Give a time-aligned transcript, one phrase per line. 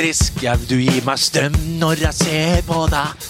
[0.00, 3.28] elektrisk, ja, du gir meg strøm når jeg ser på deg.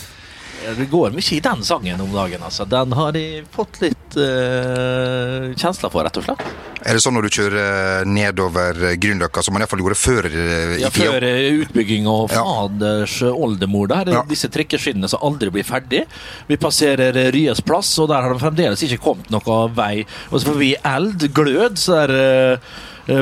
[0.76, 2.42] Det går mye i den sangen om dagen.
[2.44, 2.66] altså.
[2.68, 6.44] Den har jeg fått litt uh, kjensler for, rett og slett.
[6.84, 10.84] Er det sånn når du kjører nedover Grünerløkka, som man iallfall gjorde før eh, i
[10.84, 10.92] Ja.
[10.94, 12.44] Før eh, utbygging og Ja.
[12.44, 14.12] faders oldemor der.
[14.14, 14.22] Ja.
[14.28, 16.06] Disse trikkeskinnene som aldri blir ferdig.
[16.48, 20.06] Vi passerer eh, Ryes plass, og der har det fremdeles ikke kommet noe vei.
[20.30, 22.72] Og så får vi eld, glød, så er uh,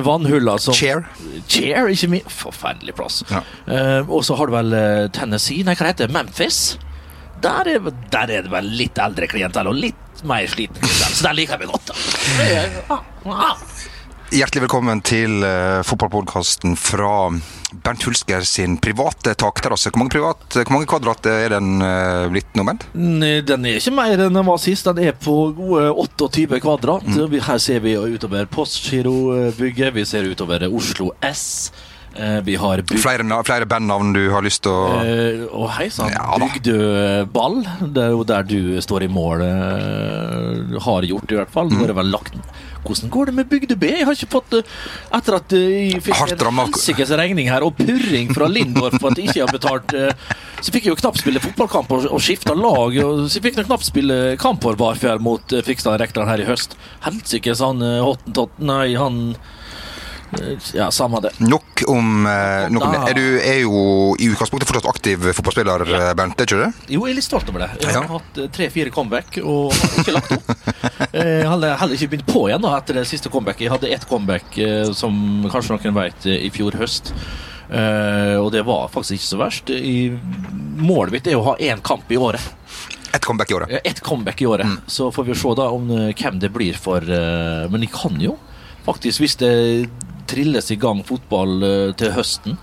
[0.05, 1.05] vannhuller som Chair.
[1.49, 2.35] Chair, ikke minst.
[2.43, 3.23] Forferdelig plass.
[3.31, 3.43] Ja.
[3.69, 6.17] Uh, og så har du vel eh, Tennessee, nei, hva heter det?
[6.17, 6.79] Memphis?
[7.43, 11.29] Der er, der er det vel litt eldre klientell og litt mer sliten klientell, så
[11.29, 11.93] der liker vi godt.
[11.93, 13.39] da.
[14.29, 17.31] Hjertelig velkommen til uh, fotballpodkasten fra
[17.81, 19.89] Bernt Hulsker sin private takterrasse.
[19.89, 22.85] Hvor mange, privat, hvor mange kvadrat er den uh, blitt nå, Bernt?
[22.93, 24.85] Den er ikke mer enn den var sist.
[24.85, 27.09] Den er på gode 28 kvadrat.
[27.09, 27.39] Mm.
[27.47, 31.73] Her ser vi utover Postgirobygget, vi ser utover Oslo S.
[32.17, 35.89] Eh, Vi har bygd Flere, flere bandnavn du har lyst til å Eh, og hei
[35.93, 36.47] sann, Ja da.
[36.47, 37.61] Bygdø ball.
[37.81, 39.43] Det er jo der du står i mål.
[39.43, 41.69] eh, har gjort, i hvert fall.
[41.71, 42.35] Nå er det vel lagt
[42.89, 43.89] Hvordan går det med Bygdø B?
[43.91, 44.63] Jeg har ikke fått eh,
[45.19, 49.19] Etter at eh, jeg fikk en helsikes regning her, og purring fra Lindorf for at
[49.19, 50.13] jeg ikke har betalt eh,
[50.63, 52.97] Så fikk jeg jo knapt spille fotballkamp og, og skifta lag.
[53.05, 56.79] Og, så fikk jeg knapt spille kamp for Varfjell mot Fikstad Rekdal her i høst.
[57.05, 59.58] Helsikes han Hottentotten Nei, han eh,
[60.77, 61.31] Ja, samme det.
[61.41, 63.01] Nok om, eh, nok om det.
[63.11, 66.01] Er du er jo i utgangspunktet fortsatt aktiv fotballspiller, Ja.
[66.11, 66.41] eh, Bernt?
[66.41, 66.73] Er ikke det?
[66.93, 67.71] Jo, jeg er litt stolt over det.
[67.81, 68.01] Jeg Ja.
[68.03, 70.45] har hatt eh, tre-fire comeback og har ikke lagt opp.
[71.15, 73.61] Eh, Jeg hadde heller ikke begynt på igjen da, etter det siste comebacket.
[73.65, 77.13] Jeg hadde ett comeback eh, som kanskje noen vet, eh, i fjor høst.
[77.71, 79.71] Uh, og det var faktisk ikke så verst.
[79.71, 80.09] I,
[80.81, 82.41] målet mitt er å ha én kamp i året.
[83.13, 83.69] Ett comeback i året.
[83.71, 84.67] Ja, Ett comeback i året.
[84.87, 88.17] Så får vi se da om eh, hvem det blir for uh, Men jeg kan
[88.21, 88.39] jo
[88.87, 89.89] faktisk, hvis det
[90.29, 92.59] trilles i gang fotball eh, til høsten,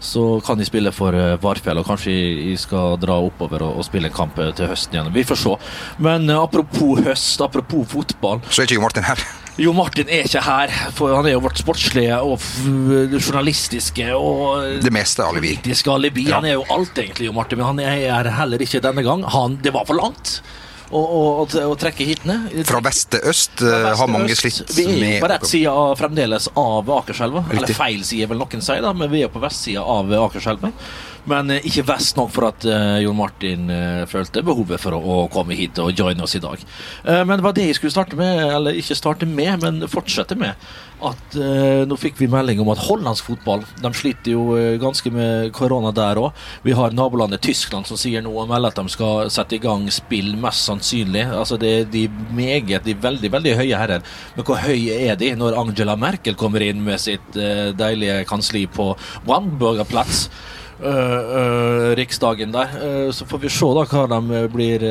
[0.00, 3.84] så kan de spille for eh, Varfjell, og kanskje de skal dra oppover og, og
[3.84, 5.12] spille en kamp eh, til høsten igjen.
[5.12, 5.56] Vi får se.
[6.00, 8.40] Men apropos høst, apropos fotball.
[8.48, 9.20] Så er ikke Jo Martin her.
[9.60, 12.40] Jo Martin er ikke her, for han er jo vårt sportslige og
[13.20, 15.56] journalistiske og Det meste alibi.
[15.58, 16.24] politiske alibi.
[16.30, 16.38] Ja.
[16.38, 19.24] Han er jo alt, egentlig, Jo Martin, men han er heller ikke denne gang.
[19.34, 20.38] Han, det var for langt
[20.90, 22.64] å, å, å trekke hitene.
[22.68, 25.70] Fra vest til øst eh, har mange slitt Vi er jo med på rett side
[25.70, 27.44] av, fremdeles av Akerselva.
[27.54, 30.72] Eller feil side, vil noen si, da, men vi er på vestsida av Akerselva.
[31.28, 35.16] Men eh, ikke vest nok for at eh, Jon Martin eh, følte behovet for å,
[35.30, 36.62] komme hit og joine oss i dag.
[37.04, 40.58] Men det var det jeg skulle starte med, eller ikke starte med, men fortsette med.
[41.00, 41.36] At
[41.88, 46.20] Nå fikk vi melding om at hollandsk fotball De sliter jo ganske med korona der
[46.20, 46.42] òg.
[46.66, 49.86] Vi har nabolandet Tyskland som sier nå og melder at de skal sette i gang
[49.94, 51.24] spill, mest sannsynlig.
[51.38, 52.04] Altså Det er de
[52.36, 54.04] meget, de veldig veldig høye herrer.
[54.36, 58.92] Men hvor høye er de når Angela Merkel kommer inn med sitt deilige kansli på
[59.28, 60.26] Wamburgerplatz?
[60.82, 62.76] Øh, riksdagen der.
[62.80, 64.84] Uh, så får vi se da hva de blir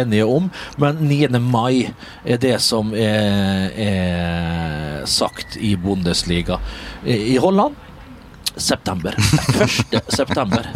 [0.00, 0.50] enige om.
[0.78, 1.28] Men 9.
[1.40, 1.88] mai
[2.24, 6.60] er det som er, er sagt i Bundesliga.
[7.04, 7.85] I, i Holland
[8.56, 9.14] september.
[9.90, 10.12] 1.
[10.12, 10.68] september.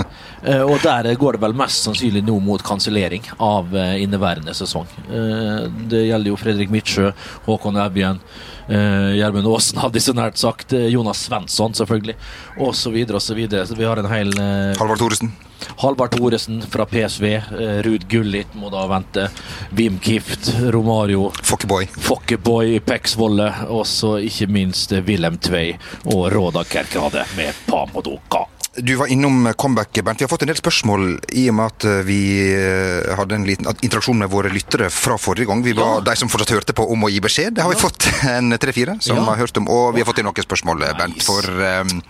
[0.42, 4.88] Eh, og der går det vel mest sannsynlig nå mot kansellering av eh, inneværende sesong.
[5.08, 7.10] Eh, det gjelder jo Fredrik Midtsjø,
[7.48, 8.22] Håkon Evjen,
[8.70, 10.76] Gjermund Aasen, hadde så nært sagt.
[10.92, 12.14] Jonas Svensson, selvfølgelig.
[12.62, 14.30] Og så vi har en hel
[14.78, 15.32] Halvard Thoresen.
[15.82, 17.24] Halvard Thoresen fra PSV.
[17.24, 19.28] Eh, Ruud Gullit må da vente.
[19.76, 21.30] Wim Kift, Romario.
[21.42, 21.88] Fokkeboy.
[21.96, 28.46] Fokkeboy Peksvolle, og så ikke minst Wilhelm Tvei og Råda Kerkrade med Pamodoka.
[28.76, 30.20] Du var innom comeback, Bernt.
[30.20, 32.18] Vi har fått en del spørsmål i og med at eh, vi
[32.54, 35.64] eh, hadde en liten interaksjon med våre lyttere fra forrige gang.
[35.66, 36.04] Vi var Ja.
[36.06, 37.56] de som fortsatt hørte på om å gi beskjed.
[37.58, 39.24] Det har vi fått en tre-fire som Ja.
[39.26, 39.66] har hørt om.
[39.68, 40.94] Og vi har fått inn noen spørsmål, Nice.
[41.00, 41.22] Bernt.
[41.26, 42.02] For um,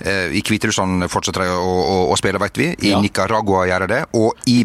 [0.00, 2.70] eh, i Hviterussland fortsetter de å, å, å spille, vet vi.
[2.88, 3.02] I Ja.
[3.04, 4.02] Nicaragua gjør de det.
[4.16, 4.62] Og i,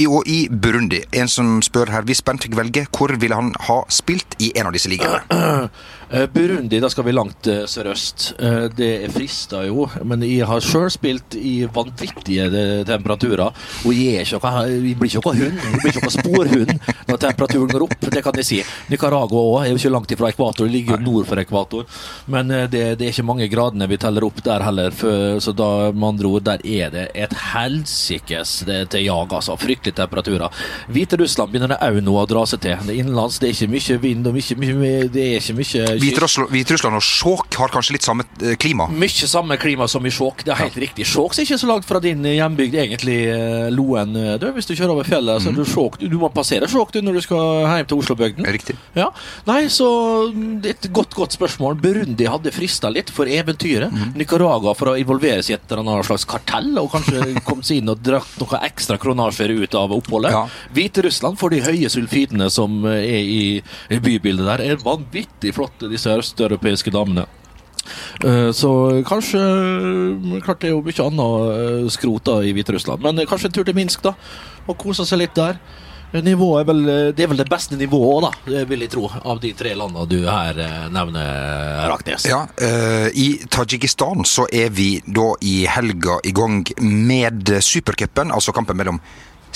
[0.00, 1.02] i, og i Burundi.
[1.12, 4.72] En som spør her, hvis Bernt fikk velge, hvor ville han ha spilt i en
[4.72, 5.20] av disse ligaene?
[5.28, 5.68] Eh,
[6.12, 8.34] Burundi, da skal vi langt eh, sørøst.
[8.38, 13.48] Eh, Det frister jo, men jeg har sjøl spilt i vanvittige eh, temperaturer.
[13.86, 16.74] Og jeg, er ikke jeg blir ikke noen hund, jeg blir ikke noen sporhund
[17.08, 17.96] når temperaturen går opp.
[18.12, 18.58] Det kan jeg si.
[18.92, 21.88] Nicaragua òg er jo ikke langt ifra ekvator, det ligger jo nord for ekvator.
[22.36, 24.92] Men eh, det, det er ikke mange gradene vi teller opp der heller,
[25.40, 29.56] så da med andre ord, der er det et helsikes til jag, altså.
[29.62, 30.52] Fryktelige temperaturer.
[30.92, 32.76] Hviterussland begynner det òg nå å dra seg til.
[32.84, 36.01] Det er innenlands, det er ikke mye vind og mye, mye, det er ikke mye
[36.02, 38.88] Hviterussland og Skjåk har kanskje litt samme eh, klima?
[38.90, 40.44] Mye samme klima som i Skjåk.
[40.46, 41.06] Det er helt riktig.
[41.08, 44.16] Skjåk er ikke så langt fra din hjembygd, egentlig, eh, Loen.
[44.16, 46.00] eh, Du, hvis du kjører over fjellet, så er du Skjåk.
[46.02, 48.48] Du, må passere Skjåk du, når du skal hjem til Oslobygden.
[48.52, 48.76] Riktig.
[48.98, 49.10] Ja,
[49.46, 49.88] nei, så
[50.32, 51.78] mm, det et godt, godt spørsmål.
[51.82, 53.92] Burundi hadde frista litt for eventyret.
[54.18, 57.82] Nicaragua for å involvere seg i et eller annet slags kartell, og kanskje komme seg
[57.82, 60.34] inn og dratt noe ekstra kronasjer ut av oppholdet.
[60.34, 60.44] Ja.
[60.74, 66.18] Hviterussland for de høye sulfidene som eh, er i, bybildet der, er vanvittig flotte, disse
[66.22, 67.28] østeuropeiske damene.
[68.24, 69.40] Eh, Så kanskje
[70.42, 73.66] Klart det er jo mye annet eh, skrot da i Hviterussland, men kanskje en tur
[73.66, 74.14] til Minsk, da.
[74.68, 75.58] Og kose seg litt der.
[76.12, 79.40] Nivået er vel, eh, det er vel det beste nivået, da, vil jeg tro, av
[79.40, 80.60] de tre landene du her
[80.92, 82.26] nevner, Raknes.
[82.28, 82.44] Ja,
[83.16, 89.00] I Tadsjikistan så er vi da i helga i gang med supercupen, altså kampen mellom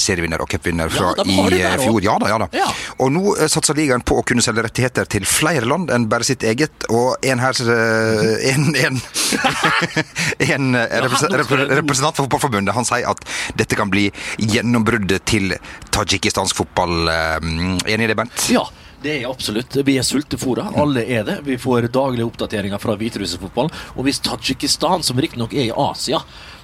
[0.01, 2.01] serievinner og cupvinner fra Ja, i der eh, fjor.
[2.05, 2.49] Ja da, ja da.
[2.57, 2.69] Ja.
[3.03, 6.27] Og nå eh, satser ligaen på å kunne selge rettigheter til flere land enn bare
[6.27, 8.99] sitt eget, og en her eh, En, en,
[10.55, 13.23] en representant for Fotballforbundet han sier at
[13.59, 14.09] dette kan bli
[14.39, 15.55] gjennombruddet til
[15.95, 17.09] tadsjikistansk fotball.
[17.09, 18.49] Enig i det, Bent?
[18.53, 18.65] Ja,
[19.03, 19.77] det er absolutt.
[19.87, 20.71] Vi er sultefòra.
[20.81, 21.41] Alle er det.
[21.47, 23.71] Vi får daglige oppdateringer fra hviterussisk fotball.
[23.95, 26.23] Og hvis Tadsjikistan, som riktignok er i Asia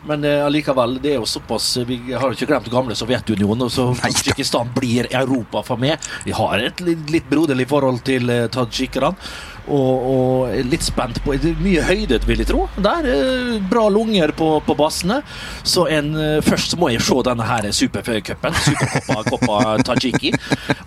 [0.09, 3.73] men eh, allikevel, det er jo såpass Vi har jo ikke glemt gamle Sovjetunionen, og
[3.73, 3.89] så.
[4.03, 6.03] Tadsjikistan blir Europa for meg.
[6.27, 9.15] Vi har et litt, litt broderlig forhold til eh, tadsjikerne.
[9.71, 12.65] Og, og litt spent på Mye høyde, vil jeg tro.
[12.83, 15.21] Der eh, Bra lunger på, på bassene.
[15.63, 18.59] Så en, eh, først må jeg se denne her supercupen.
[18.67, 20.33] Superkoppa Koppa Tajiki.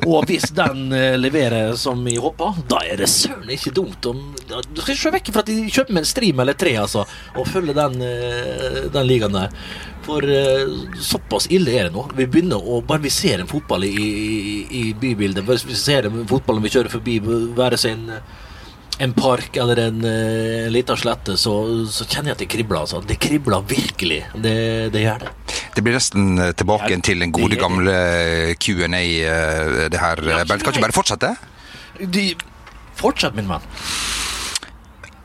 [0.06, 4.22] Og hvis den eh, leverer som jeg håper, da er det søren ikke dumt om
[4.36, 7.06] Du skal ikke se vekk fra at de kjøper med en stream eller tre, altså,
[7.36, 8.02] og følger den,
[8.94, 9.54] den ligaen der.
[10.06, 10.22] For
[11.02, 12.04] såpass ille er det nå.
[12.14, 16.10] Vi begynner å Bare vi ser en fotball i, i, i bybildet, hvis vi ser
[16.10, 17.16] en fotball når vi kjører forbi,
[17.58, 18.20] være seg en
[18.98, 21.54] en park eller en, eh, en liten slette, så,
[21.92, 22.80] så kjenner jeg at det kribler.
[22.86, 23.02] Altså.
[23.04, 24.22] Det kribler virkelig.
[24.34, 24.56] Det,
[24.94, 25.34] det gjør det.
[25.76, 27.96] Det blir nesten eh, tilbake Ja, til den gode, det gamle
[28.62, 30.24] Q&A, eh, det her.
[30.24, 31.36] Ja, Bernt, kan ikke bare fortsette?
[32.00, 32.28] De,
[32.96, 33.72] fortsett, min venn.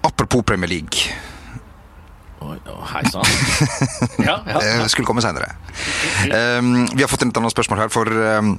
[0.07, 1.13] Apropos Premier League.
[2.41, 2.57] Oi,
[2.91, 3.27] Hei sann.
[4.27, 4.89] Ja, ja, ja.
[4.89, 5.53] skulle komme senere.
[6.33, 8.55] Um, vi har fått inn et annet spørsmål her, for um,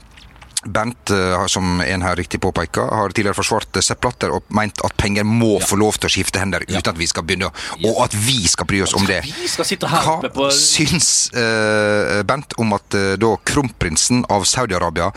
[0.66, 4.78] Bent, eh, som en her riktig påpeker, har tidligere forsvart eh, Sepp Blatter og meint
[4.86, 5.66] at penger må Ja.
[5.66, 6.78] få lov til å skifte hender Ja.
[6.78, 7.50] uten at vi skal begynne,
[7.84, 9.24] og at vi skal bry oss om det.
[9.26, 15.12] Hva på syns uh, Bent om at uh, da kronprinsen av Saudi-Arabia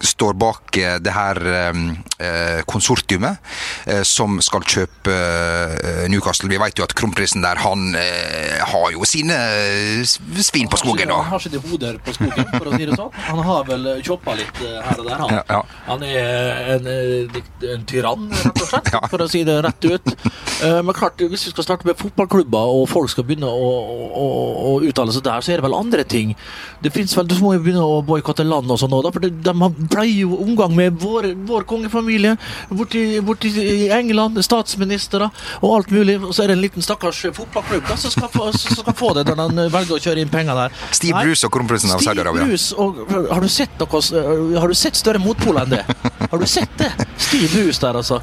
[0.00, 1.80] står bak eh, det her eh,
[2.24, 3.36] eh, konsortiumet
[4.06, 5.14] som skal kjøpe
[6.12, 6.48] Newcastle.
[6.50, 9.36] Vi vet jo at kronprinsen der, han har jo sine
[10.06, 11.28] svin på skogen, Han da.
[11.32, 13.12] har ikke de hoder på skogen, for å si det sånn.
[13.28, 15.34] Han har vel choppa litt her og der, han.
[15.34, 15.60] Ja, ja.
[15.88, 16.90] Han er en,
[17.72, 19.02] en tyrann, rett og slett, Ja.
[19.10, 20.12] for å si det rett ut.
[20.60, 23.70] Men klart, hvis vi skal starte med fotballklubber, og folk skal begynne å,
[24.24, 24.26] å,
[24.70, 26.34] å uttale seg der, så er det vel andre ting.
[26.84, 29.54] Det finnes vel, Du må jo begynne å boikotte land sånn òg, for de, de
[29.62, 32.36] har- pleier jo omgang med vår, vår kongefamilie
[32.68, 36.18] borti, borti i England, statsministre og alt mulig.
[36.20, 39.12] Og så er det en liten stakkars fotballklubb da, som skal, få, som skal få
[39.18, 40.78] det når han velger å kjøre inn penger der.
[41.10, 41.24] Nei.
[41.26, 42.46] Bruce og kronprinsen av Saudi-Arabia.
[42.46, 44.02] Har, du sett noe,
[44.60, 45.84] har du sett større motpoler enn det?
[46.30, 46.90] Har du sett det?
[47.18, 48.20] Steve Bruce der, altså.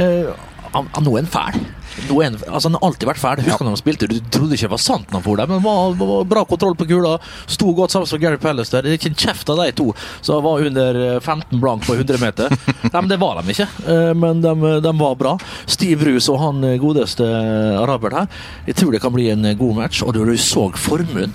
[0.00, 0.30] Eh,
[0.72, 1.58] han, han, er en fæl.
[2.08, 3.42] Han, altså, han har alltid vært fæl.
[3.46, 5.62] Husker når han spilte, Du trodde ikke det var sant når han for der, men
[5.64, 7.14] var, var bra kontroll på kula.
[7.50, 8.82] Sto godt sammen med Gary Pallister.
[8.82, 9.88] Det er ikke en kjeft av de to
[10.24, 12.52] som var under eh, 15 blank på 100 meter.
[12.90, 15.36] Nei, men Det var de ikke, eh, men de, de var bra.
[15.70, 18.44] Steve Bruce og han eh, godeste eh, araberen her.
[18.68, 20.02] Jeg tror det kan bli en eh, god match.
[20.04, 21.32] Og du så formuen.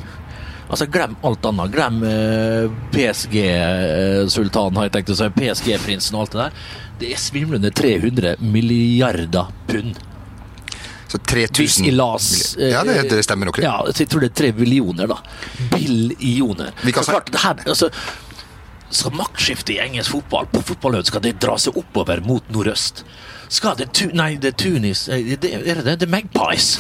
[0.70, 1.72] Altså, Glem alt annet.
[1.74, 5.30] Glem eh, PSG-sultanen, har jeg tenkt å si.
[5.40, 6.62] PSG-prinsen og alt det der.
[7.00, 9.98] Det er svimlende 300 milliarder pund.
[11.10, 13.58] Så Hvis i 3000 las eh, Ja, det, det stemmer nok.
[13.64, 15.18] Ja, jeg tror det er tre billioner, da.
[15.74, 16.74] Billioner.
[16.86, 17.90] Vi kan klart, det her, altså,
[18.90, 23.04] skal maktskiftet i engelsk fotball på fotballhøyde, skal det dra seg oppover mot nordøst?
[23.50, 25.96] Skal det tu Nei, det er Tunis eh, det, Er det det?
[26.04, 26.76] Det er Magpies.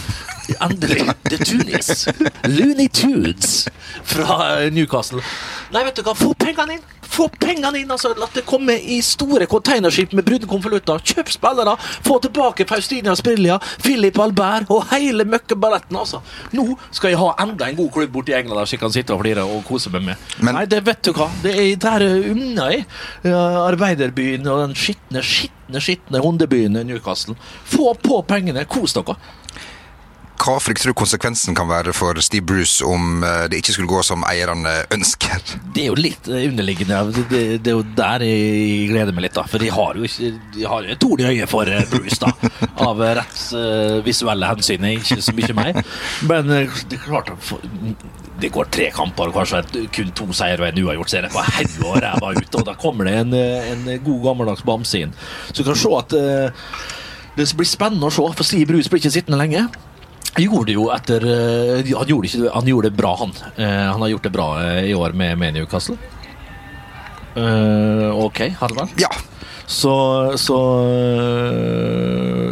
[0.61, 1.03] Endelig.
[1.29, 2.07] Det er Tunis.
[2.45, 3.67] Looney Tunes
[4.09, 5.21] fra eh, Newcastle.
[5.73, 6.85] Nei, vet du hva, få pengene inn!
[7.09, 7.89] Få pengene inn!
[7.93, 11.01] altså La det komme i store containerskip med brune konvolutter.
[11.11, 11.75] Kjøp spillere!
[12.05, 16.21] Få tilbake Faustinia Sprillia, Philip Albert og hele møkkeballetten, altså.
[16.57, 19.13] Nå skal jeg ha enda en god klubb borti England der så jeg kan sitte
[19.17, 20.25] og flire og kose meg med.
[20.41, 21.29] Men- Nei, det vet du hva.
[21.45, 22.85] Det er der unna jeg.
[23.29, 27.37] Arbeiderbyen og den skitne, skitne, skitne hundebyen Newcastle.
[27.69, 28.65] Få på pengene.
[28.65, 29.19] Kos dere.
[30.39, 34.03] Hva frykter du konsekvensen kan være for Steve Bruce om eh, det ikke skulle gå
[34.07, 35.41] som eierne ønsker?
[35.75, 37.01] Det er jo litt eh, underliggende.
[37.17, 39.43] Det, det, er jo der jeg gleder meg litt, da.
[39.51, 40.07] For de har jo
[40.55, 42.31] De har jo et torn i øyet for eh, Bruce, da.
[42.87, 43.43] Av rett
[44.05, 45.83] visuelle hensyn, ikke så mye mer.
[46.29, 47.35] Men det er klart
[48.41, 51.33] det går tre kamper og kanskje kun to seier og en uavgjort, så er det
[51.33, 52.57] på hodet og ræva ut.
[52.59, 55.13] Og da kommer det en, en god, gammeldags bamse inn.
[55.49, 56.65] Så du kan se at uh,
[57.37, 59.65] det blir spennende å se, for Steve Brus blir ikke sittende lenge.
[60.35, 63.35] Han gjorde jo etter uh, Han gjorde, ikke, han gjorde det bra, han.
[63.57, 65.97] Uh, han har gjort det bra eh, i år med, med Newcastle.
[67.39, 68.97] OK, vært?
[68.99, 69.07] Ja.
[69.69, 69.93] Så,
[70.41, 70.57] så,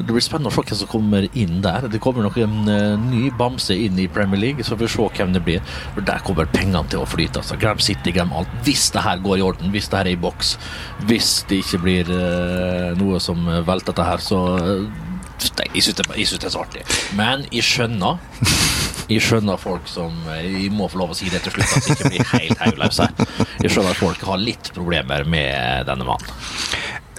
[0.04, 1.88] Det blir spennende å se hvem som kommer inn der.
[1.92, 2.58] Det kommer nok en
[3.08, 5.76] ny bamse inn i Premier League, så vi får se hvem det blir.
[5.96, 7.42] For Der kommer pengene til å flyte.
[7.42, 8.52] altså Glem City, glem alt.
[8.68, 10.58] Hvis det her går i orden, hvis det her er i boks,
[11.10, 12.14] hvis det ikke blir
[12.98, 14.42] noe som velter dette her, så
[15.38, 16.84] jeg syns det, det, er så artig.
[17.18, 18.18] Men jeg skjønner
[19.08, 21.94] Jeg skjønner folk som Jeg må få lov å si det til slutt, at det
[21.96, 23.14] ikke blir helt hodeløs her.
[23.64, 26.34] Jeg skjønner at folk har litt problemer med denne mannen.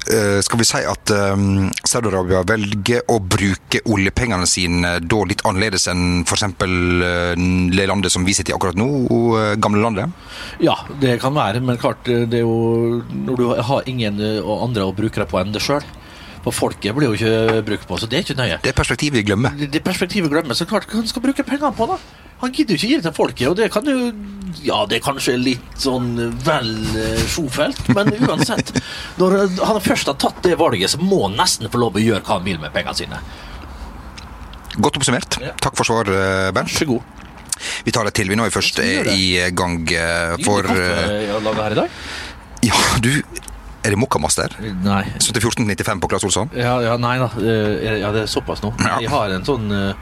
[0.08, 5.88] Uh, skal vi si at um, Saudi-Arabia velger å bruke oljepengene sine da litt annerledes
[5.90, 6.46] enn f.eks.
[6.62, 7.34] Uh,
[7.74, 8.88] det landet som vi sitter i akkurat nå,
[9.34, 10.14] uh, gamle landet?
[10.64, 14.94] Ja, det kan være, men klart det er jo Når du har ingen andre å
[14.96, 15.84] bruke det på enn det sjøl,
[16.48, 18.60] for folket blir jo ikke brukt på, så det er ikke nøye.
[18.64, 19.56] Det er perspektivet vi glemmer.
[19.58, 21.98] Det, det perspektivet glemmer, Så klart, hva han skal bruke pengene på, da?
[22.38, 24.12] Han gidder jo ikke gi det til folket, og det kan jo
[24.62, 26.14] Ja, det er kanskje litt sånn
[26.46, 28.72] vel uh, sjofelt, men uansett.
[29.20, 32.24] Når han først har tatt det valget, så må han nesten få lov å gjøre
[32.24, 33.20] hva han vil med pengene sine.
[34.78, 35.40] Godt oppsummert.
[35.42, 35.52] Ja.
[35.58, 36.70] Takk for svar, eh, Bernt.
[36.70, 37.14] Vær så god.
[37.84, 38.30] Vi tar det til.
[38.30, 39.82] Vi nå er først i gang
[40.46, 41.96] for Kaffe jeg har laga her i dag?
[42.68, 43.10] Ja, du
[43.88, 44.54] er det Mokkamaster?
[44.84, 45.02] Nei.
[45.16, 46.50] 1495 på Claes Olsson?
[46.56, 47.32] Ja, ja, nei da.
[47.40, 48.74] Eh, ja, det er såpass nå.
[48.84, 48.98] Ja.
[49.00, 49.92] Jeg har en sånn uh,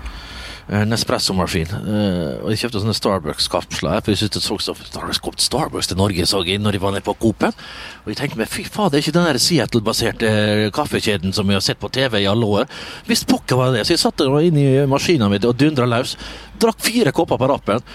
[0.90, 1.70] Nespresso-maskin.
[1.70, 4.00] Uh, og Jeg kjøpte sånne Starbucks-kapsler.
[4.02, 6.74] For jeg syntes det så så Starbucks kom til Starbucks til Norge så jeg, når
[6.74, 7.54] de var nede på Coop-en.
[8.02, 10.34] Og jeg tenkte meg fy faen, det er ikke den der Seattle-baserte
[10.74, 12.66] kaffekjeden som vi har sett på TV i alle år.
[13.06, 13.86] Visst pokker var det.
[13.86, 16.16] Så jeg satte den inn i maskinen min og dundra løs.
[16.58, 17.86] Drakk fire kopper på rappen.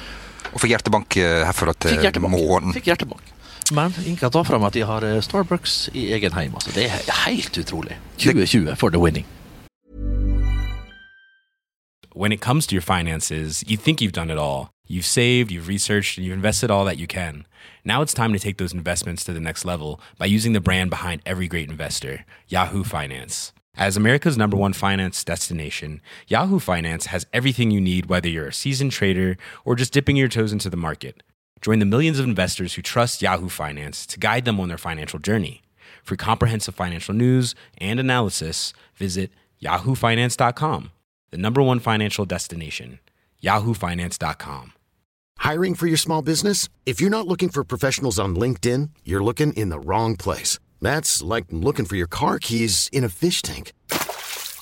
[0.51, 2.75] Og fikk hjertebank herfra til morgenen.
[2.79, 3.40] Fikk hjertebank.
[3.71, 3.91] Men
[4.45, 6.51] fram at de har eh, Starbucks i egen heim.
[6.53, 6.71] Altså.
[6.75, 7.97] Det er helt utrolig.
[8.17, 9.25] 2020 for the winning.
[12.15, 14.65] When it comes to your finances, you think you've done it all.
[14.89, 17.45] You've saved, you've researched, and you've invested all that you can.
[17.85, 20.89] Now it's time to take those investments to the next level by using the brand
[20.89, 23.53] behind every great investor, Yahoo Finance.
[23.77, 28.53] As America's number one finance destination, Yahoo Finance has everything you need, whether you're a
[28.53, 31.23] seasoned trader or just dipping your toes into the market.
[31.61, 35.19] Join the millions of investors who trust Yahoo Finance to guide them on their financial
[35.19, 35.61] journey.
[36.03, 40.91] For comprehensive financial news and analysis, visit yahoofinance.com,
[41.29, 42.99] the number one financial destination,
[43.43, 44.73] yahoofinance.com.
[45.37, 46.69] Hiring for your small business?
[46.85, 50.59] If you're not looking for professionals on LinkedIn, you're looking in the wrong place.
[50.81, 53.73] That's like looking for your car keys in a fish tank.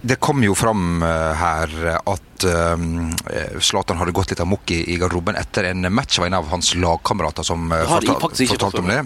[0.00, 2.76] Det kom jo fram eh, her at uh,
[3.64, 6.74] Zlatan hadde gått litt amok i, i garderoben etter en match var en av hans
[6.76, 9.00] lagkamerater som uh, fortal, fortalte om det.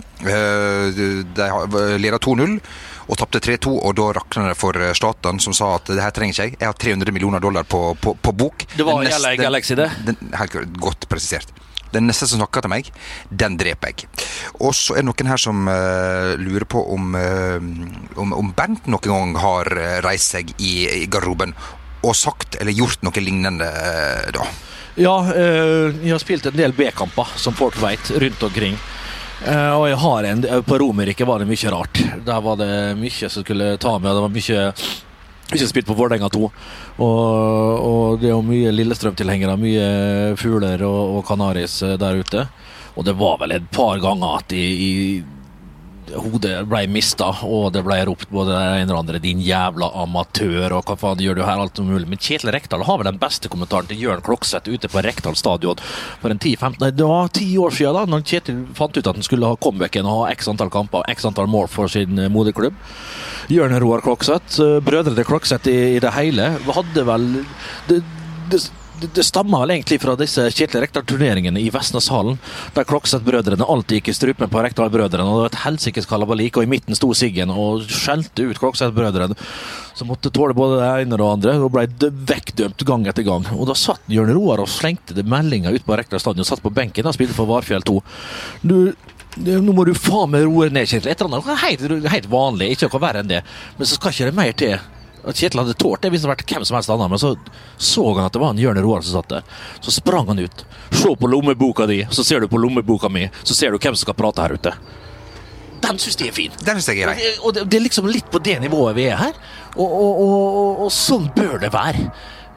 [0.99, 2.59] De leda 2-0,
[3.07, 3.73] og tapte 3-2.
[3.79, 6.59] Og da rakna det for Zlatan, som sa at det her trenger ikke jeg.
[6.59, 8.67] Jeg har 300 millioner dollar på, på, på bok.
[8.75, 9.91] Det var Den LA Galaxy, det.
[10.07, 11.55] Den, helt godt presisert.
[11.95, 12.91] Den neste som snakker til meg,
[13.31, 14.09] den dreper jeg.
[14.63, 17.59] Og så er det noen her som uh, lurer på om, uh,
[18.21, 21.55] om, om Bernt noen gang har eh, reist seg i, i garderoben
[22.01, 24.49] og sagt eller gjort noe lignende uh, da.
[25.01, 28.75] Ja, jeg har spilt en del B-kamper, som folk vet, rundt omkring.
[29.47, 32.01] Og jeg har en, På Romerike var det mye rart.
[32.27, 34.11] Der var det mye som skulle ta med.
[34.11, 34.65] Det var mye
[35.59, 36.43] ikke spilt på Vålerenga 2.
[36.47, 39.89] Og, og det er jo mye Lillestrøm-tilhengere, mye
[40.41, 42.47] fugler og, og Canaris eh, der ute.
[42.99, 44.93] Og det var vel et par ganger at i, i
[46.17, 50.75] hodet ble mista, og det ble ropt både det ene og andre 'din jævla amatør',
[50.77, 52.09] og hva faen gjør du her, alt mulig.
[52.09, 55.81] Men Kjetil Rekdal har vel den beste kommentaren til Jørn Klokseth ute på Rekdal stadion
[56.21, 59.15] for en 10-15 Nei, det var ti år siden, da når Kjetil fant ut at
[59.15, 62.19] han skulle ha comebacken og ha x antall kamper og x antall mål for sin
[62.19, 62.75] eh, moderklubb.
[63.51, 67.27] Jørn Roar Klokseth, eh, brødrene Klokseth i, i det hele, hadde vel
[67.89, 68.03] det,
[68.51, 68.63] det,
[69.01, 72.39] det stammer vel egentlig fra disse Kjetil Rekdal-turneringene i Vestneshallen,
[72.77, 75.25] der Klokseth-brødrene alltid gikk i strupen på Rekdal-brødrene.
[75.25, 79.37] og Det var et helsikes kalabalik, og i midten sto Siggen og skjelte ut Klokseth-brødrene,
[79.97, 81.87] som måtte tåle både det ene og det andre, og ble
[82.31, 83.49] vekkdømt gang etter gang.
[83.57, 86.75] Og Da satt Jørn Roar og slengte det meldinger ut på Rekdal stadion, satt på
[86.75, 87.99] benken og spilte for Varfjell 2.
[88.63, 88.93] Du,
[89.41, 91.11] nå må du faen meg roe ned, Kjetil.
[91.13, 93.45] Et eller annet helt, helt vanlig, ikke noe verre enn det.
[93.79, 94.81] Men så skal ikke det mer til.
[95.27, 97.35] At Kjetil hadde tålt det hvis det hadde vært hvem som helst annen, men så
[97.77, 99.43] så han at det var en Jørn Roar som satt der.
[99.85, 100.65] Så sprang han ut.
[100.91, 104.07] Se på lommeboka di, så ser du på lommeboka mi, så ser du hvem som
[104.09, 104.73] skal prate her ute.
[105.81, 106.53] Den syns de er fin.
[106.61, 107.23] Den synes jeg er Og grei.
[107.25, 109.39] det, og det, det er liksom litt på det nivået vi er her.
[109.77, 112.11] Og, og, og, og, og sånn bør det være.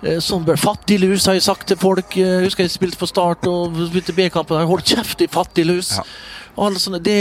[0.04, 2.18] Eh, Sånn bør Fattiglus har jeg sagt til folk.
[2.20, 4.66] Eh, Jeg husker jeg spilte for Start og spilte B-kampen.
[4.68, 5.94] Hold kjeft i fattiglus.
[5.96, 6.04] Ja.
[6.60, 7.16] Og sånne, det,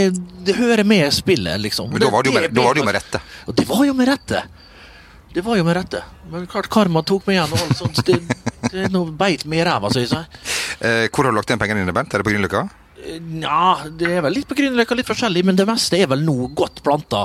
[0.44, 1.92] det hører med spillet, liksom.
[1.94, 3.22] Men da var det jo med, var det jo med rette.
[3.46, 4.42] Og det var jo med rette.
[5.32, 6.02] Det var jo med rette.
[6.32, 7.54] Men klart karma tok meg igjen.
[7.56, 8.02] og alt sånt.
[8.06, 8.20] Det,
[8.68, 10.44] det er noe beit meg i ræva, sier jeg.
[10.82, 12.12] Eh, hvor har du lagt igjen pengene dine, Bent?
[12.12, 12.66] Er det på Grünerløkka?
[13.42, 16.52] Ja, det er vel litt på Grünerløkka, litt forskjellig, men det meste er vel nå
[16.54, 17.24] godt planta.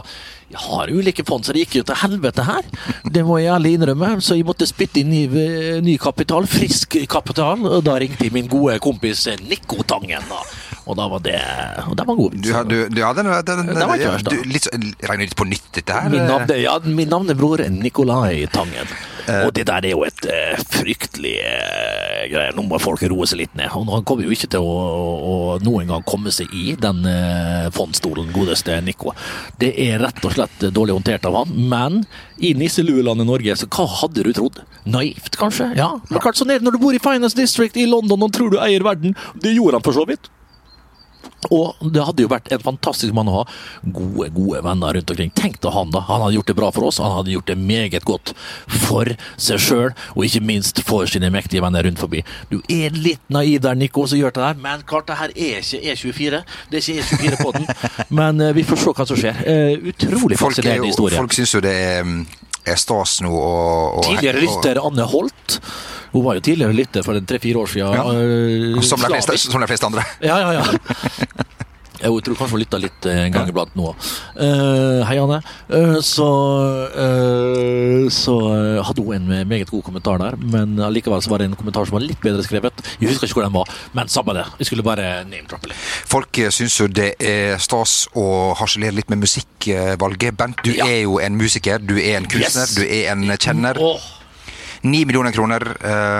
[0.50, 2.66] Jeg har ulike fond, så det gikk jo til helvete her.
[3.14, 4.16] Det må jeg ærlig innrømme.
[4.24, 5.26] Så jeg måtte spytte inn ny,
[5.86, 10.42] ny kapital, frisk kapital, og da ringte jeg min gode kompis Nico Tangen, da.
[10.88, 11.36] Og da var det
[11.90, 12.38] Og det var god.
[12.42, 14.32] Du, har- du, du, ja, den, den, den, Den var ikke verst, da.
[14.32, 16.10] du, litt, så- regner litt på nytt, dette her?
[16.14, 18.88] Min, navn, ja, min navnebror er Nikolai Tangen.
[19.28, 22.54] Og det der er jo et eh, fryktelig uh, greie.
[22.56, 23.68] Nå må folk roe seg litt ned.
[23.76, 24.78] Og han kommer jo ikke til å,
[25.28, 25.34] å,
[25.66, 29.12] noen gang komme seg i den uh, fondstolen, godeste Nico.
[29.60, 31.52] Det er rett og slett dårlig håndtert av han.
[31.74, 32.00] Men
[32.40, 34.62] i nisseluelandet Norge, så hva hadde du trodd?
[34.88, 35.74] Naivt, kanskje?
[35.76, 35.92] Ja.
[36.08, 38.56] Men kanskje sånn er det når du bor i Finance District i London og tror
[38.56, 39.18] du eier verden.
[39.36, 40.32] Det gjorde han for så vidt.
[41.54, 43.44] Og det hadde jo vært en fantastisk mann å ha.
[43.84, 45.32] Gode, gode venner rundt omkring.
[45.38, 46.02] Tenk deg han, da.
[46.10, 47.00] Han hadde gjort det bra for oss.
[47.04, 48.34] Han hadde gjort det meget godt
[48.88, 52.24] for seg sjøl, og ikke minst for sine mektige venner rundt forbi.
[52.52, 55.62] Du er litt naiv der, Nico, som gjør det der, men klart det her er
[55.62, 56.42] ikke E24.
[56.72, 57.70] Det er ikke E24 på den.
[58.18, 59.40] Men eh, vi får se hva som skjer.
[59.48, 61.18] Eh, utrolig er fascinerende historie.
[61.18, 62.22] folk syns jo det er, mm,
[62.74, 65.60] er stas nå å Tidligere lytter Anne Holt.
[66.14, 67.94] Hun var jo tidligere lytter for tre-fire år siden.
[67.98, 68.06] Ja.
[68.16, 70.06] eh, Som de, fleste, som de fleste andre.
[70.24, 70.64] Ja, ja, ja.
[71.98, 73.92] Jeg tror kanskje hun lytta litt eh, en gang iblant nå.
[74.38, 75.40] Uh, hei, Anne.
[75.72, 76.28] Uh, så
[76.94, 81.50] uh, så eh, hadde hun en meget god kommentar der, men allikevel så var det
[81.50, 82.84] en kommentar som var litt bedre skrevet.
[83.02, 84.46] Jeg husker ikke hvor den var, men samme det.
[84.62, 85.88] Jeg skulle bare name-droppe litt.
[86.10, 88.28] Folk eh, syns jo det er stas å
[88.60, 90.38] harselere litt med musikkvalget.
[90.38, 90.86] Bent, du Ja.
[90.88, 92.76] er jo en musiker, du er en kunstner, Yes.
[92.76, 93.78] du er en kjenner.
[93.82, 94.14] Åh.
[94.82, 95.64] Ni millioner kroner,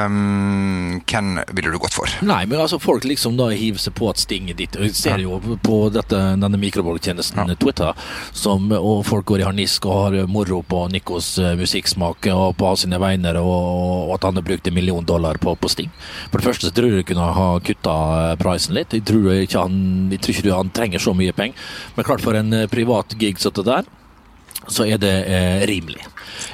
[0.06, 2.12] um, hvem ville du gått for?
[2.26, 4.78] Nei, men altså folk liksom da hiver seg på at Sting er ditt.
[4.80, 7.94] Vi Jeg ser jo på dette, denne mikrobloggtjenesten Twitter,
[8.32, 12.74] som, og folk går i harnisk og har moro på Nikos eh, musikksmak og på
[12.82, 15.94] sine vegne, og, og at han har brukt en million dollar på, på Sting.
[16.32, 17.98] For det første så tror jeg de kunne ha kutta
[18.32, 18.96] eh, prisen litt.
[18.98, 19.78] Jeg tror ikke han,
[20.14, 21.70] jeg tror ikke han trenger så mye penger.
[21.96, 23.88] Men klart, for en eh, privat gig som det der,
[24.68, 26.04] så er det eh, rimelig.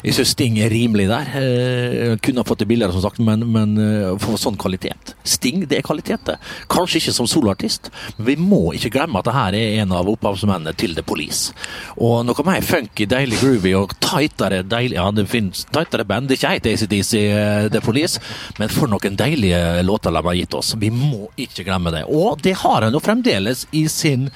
[0.04, 1.30] Jeg syns Sting er rimelig der.
[1.40, 5.14] Eh, kunne ha fått det billigere, som sagt, men, men eh, for sånn kvalitet.
[5.28, 6.38] Sting, det er kvalitet, det.
[6.72, 10.10] Kanskje ikke som soloartist, men vi må ikke glemme at det her er en av
[10.12, 11.54] opphavsmennene til The Police.
[11.98, 16.30] Og noe mer funky, deilig groovy og tightere deilig Ja, det finnes tightere band.
[16.30, 18.22] Det er ikke helt ACDC uh, The Police,
[18.60, 20.74] men for noen deilige låter de har gitt oss.
[20.80, 22.04] Vi må ikke glemme det.
[22.06, 24.30] Og det har han jo fremdeles i sin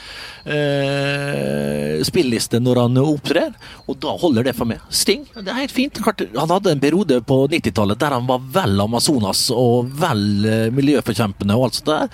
[0.47, 3.55] eh, spilleliste når han opptrer.
[3.88, 4.83] Og da holder det for meg.
[4.93, 5.99] Sting, det er helt fint.
[6.38, 11.57] Han hadde en periode på 90-tallet der han var vel Amazonas og vel eh, miljøforkjempende
[11.57, 12.12] og alt sånt der.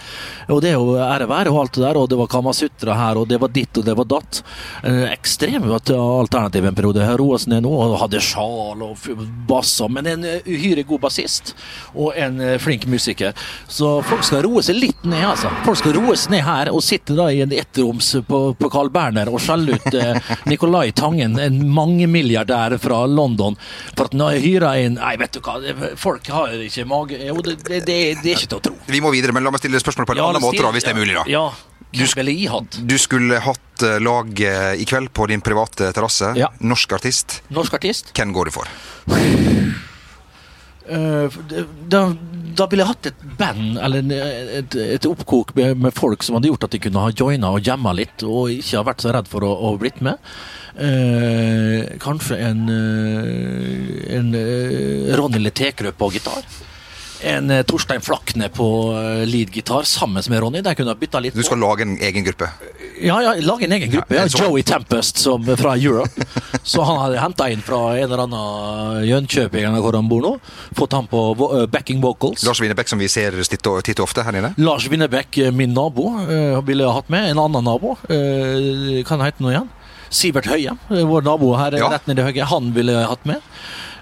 [0.54, 3.20] Og det er jo ære være og alt det der, og det var Kamasutra her,
[3.20, 4.42] og det var ditt og det var datt.
[4.84, 7.08] Eh, ekstrem alternativ en periode.
[7.20, 9.08] Roasen er nå og hadde sjal og
[9.50, 11.54] basser, men en eh, uhyre god bassist
[11.94, 13.34] og en eh, flink musiker.
[13.68, 15.52] Så folk skal roe seg litt ned, altså.
[15.68, 18.92] Folk skal roe seg ned her og sitte da i en ettroms på, på Carl
[18.94, 23.58] Berner og skjelle ut eh, Nicolai Tangen, en mangemilliardær fra London,
[23.94, 25.58] for at han har hyra inn Nei, vet du hva,
[26.00, 28.76] folk har ikke mage Jo, det, det, det, det er ikke til å tro.
[28.88, 30.94] Vi må videre, men la meg stille spørsmål på en annen måte, da, hvis det
[30.94, 31.16] er mulig.
[31.18, 31.28] da.
[31.32, 31.46] Ja.
[31.94, 32.02] Du?
[32.90, 36.34] Du skulle hatt eh, lag eh, i kveld på din private terrasse.
[36.40, 36.50] Ja.
[36.66, 37.42] Norsk artist.
[37.54, 38.14] Norsk artist?
[38.18, 38.72] Hvem går du for?
[40.88, 41.38] Eh,
[41.88, 42.02] da,
[42.58, 44.10] da ville jeg hatt et band, eller
[44.60, 47.64] et, et oppkok med, med folk som hadde gjort at de kunne ha joina og
[47.66, 50.20] jamma litt, og ikke ha vært så redd for å, å blitt med.
[50.74, 56.46] Eh, kanskje en, eh, en eh, Ronny Letekrø på gitar.
[57.24, 58.66] En eh, Torstein Flakne på
[58.98, 60.62] eh, lead-gitar sammen med Ronny.
[60.66, 61.64] Der kunne jeg bytta litt Du skal på.
[61.64, 62.50] lage en egen gruppe.
[63.04, 64.16] Ja, ja, lage en egen gruppe.
[64.18, 64.44] Ja, sånn.
[64.50, 66.26] Joey Tempest som, fra Europe.
[66.64, 70.34] Så han hadde henta inn fra en eller annen Jönköping, eller hvor han bor nå.
[70.78, 71.22] Fått han på
[71.62, 72.44] eh, backing vocals.
[72.48, 74.52] Lars Winebekk, som vi ser titt og, titt og ofte her inne?
[74.60, 77.30] Lars Winnerbäck, eh, min nabo, eh, ville jeg hatt med.
[77.32, 77.96] En annen nabo.
[78.10, 79.72] eh, Kan han hete noe igjen?
[80.14, 81.88] Sivert Høie, eh, vår nabo her Ja.
[81.96, 82.46] rett nedi høyre.
[82.52, 83.42] Han ville jeg hatt med.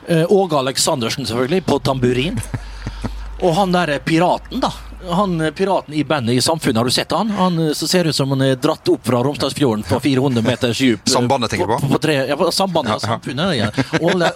[0.10, 2.42] Eh, Åge Aleksandersen, selvfølgelig, på tamburin.
[3.42, 4.72] Og han der piraten, da.
[5.10, 7.30] Han eh, piraten i bandet i Samfunnet, har du sett han?
[7.34, 10.78] Han eh, som ser ut som han er dratt opp fra Romsdalsfjorden på 400 meters
[10.78, 11.02] dyp.
[11.08, 11.80] eh, Sambandet tenker du på?
[11.88, 13.16] på, på tre, ja, på Sambandet og ja.
[13.16, 13.56] Samfunnet.
[13.58, 13.72] Ja.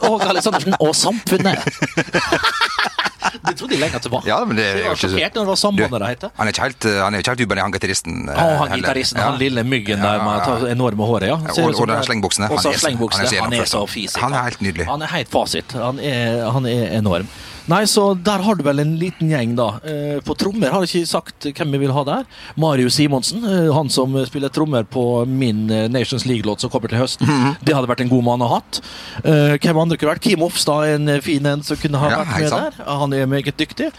[0.10, 1.62] Åge Aleksandersen og Samfunnet!
[3.46, 4.26] det trodde jeg lenge at det var.
[4.26, 6.28] Ja, men det var sjokkert når det var Sambandet det het.
[6.40, 8.22] Han er ikke helt, eh, han er ikke helt uben, han gitaristen.
[8.34, 9.30] Oh, han gitaristen, Ja.
[9.30, 11.38] han lille myggen der med det enorme håret, ja.
[11.54, 12.50] Ser og- og den slengbuksene.
[12.50, 14.22] Han han er så Han er så gjennomført.
[14.24, 14.86] Han er helt nydelig.
[14.90, 15.78] Han er helt fasit.
[15.78, 17.30] Han er, han er enorm.
[17.66, 19.80] Nei, så der har du vel en liten gjeng, da.
[19.82, 22.28] Eh, På trommer har jeg ikke sagt hvem vi vil ha der.
[22.62, 27.02] Marius Simonsen, eh, han som spiller trommer på min eh, Nations League-låt som kommer til
[27.02, 27.26] høsten.
[27.26, 27.56] -hmm.
[27.66, 28.82] Det hadde vært en god mann å ha hatt.
[29.24, 30.22] Hvem andre kunne vært?
[30.22, 32.78] Kim Offstad, en fin en som kunne ha Ja, vært med sant.
[32.78, 32.86] der.
[32.86, 33.92] Han er meget dyktig.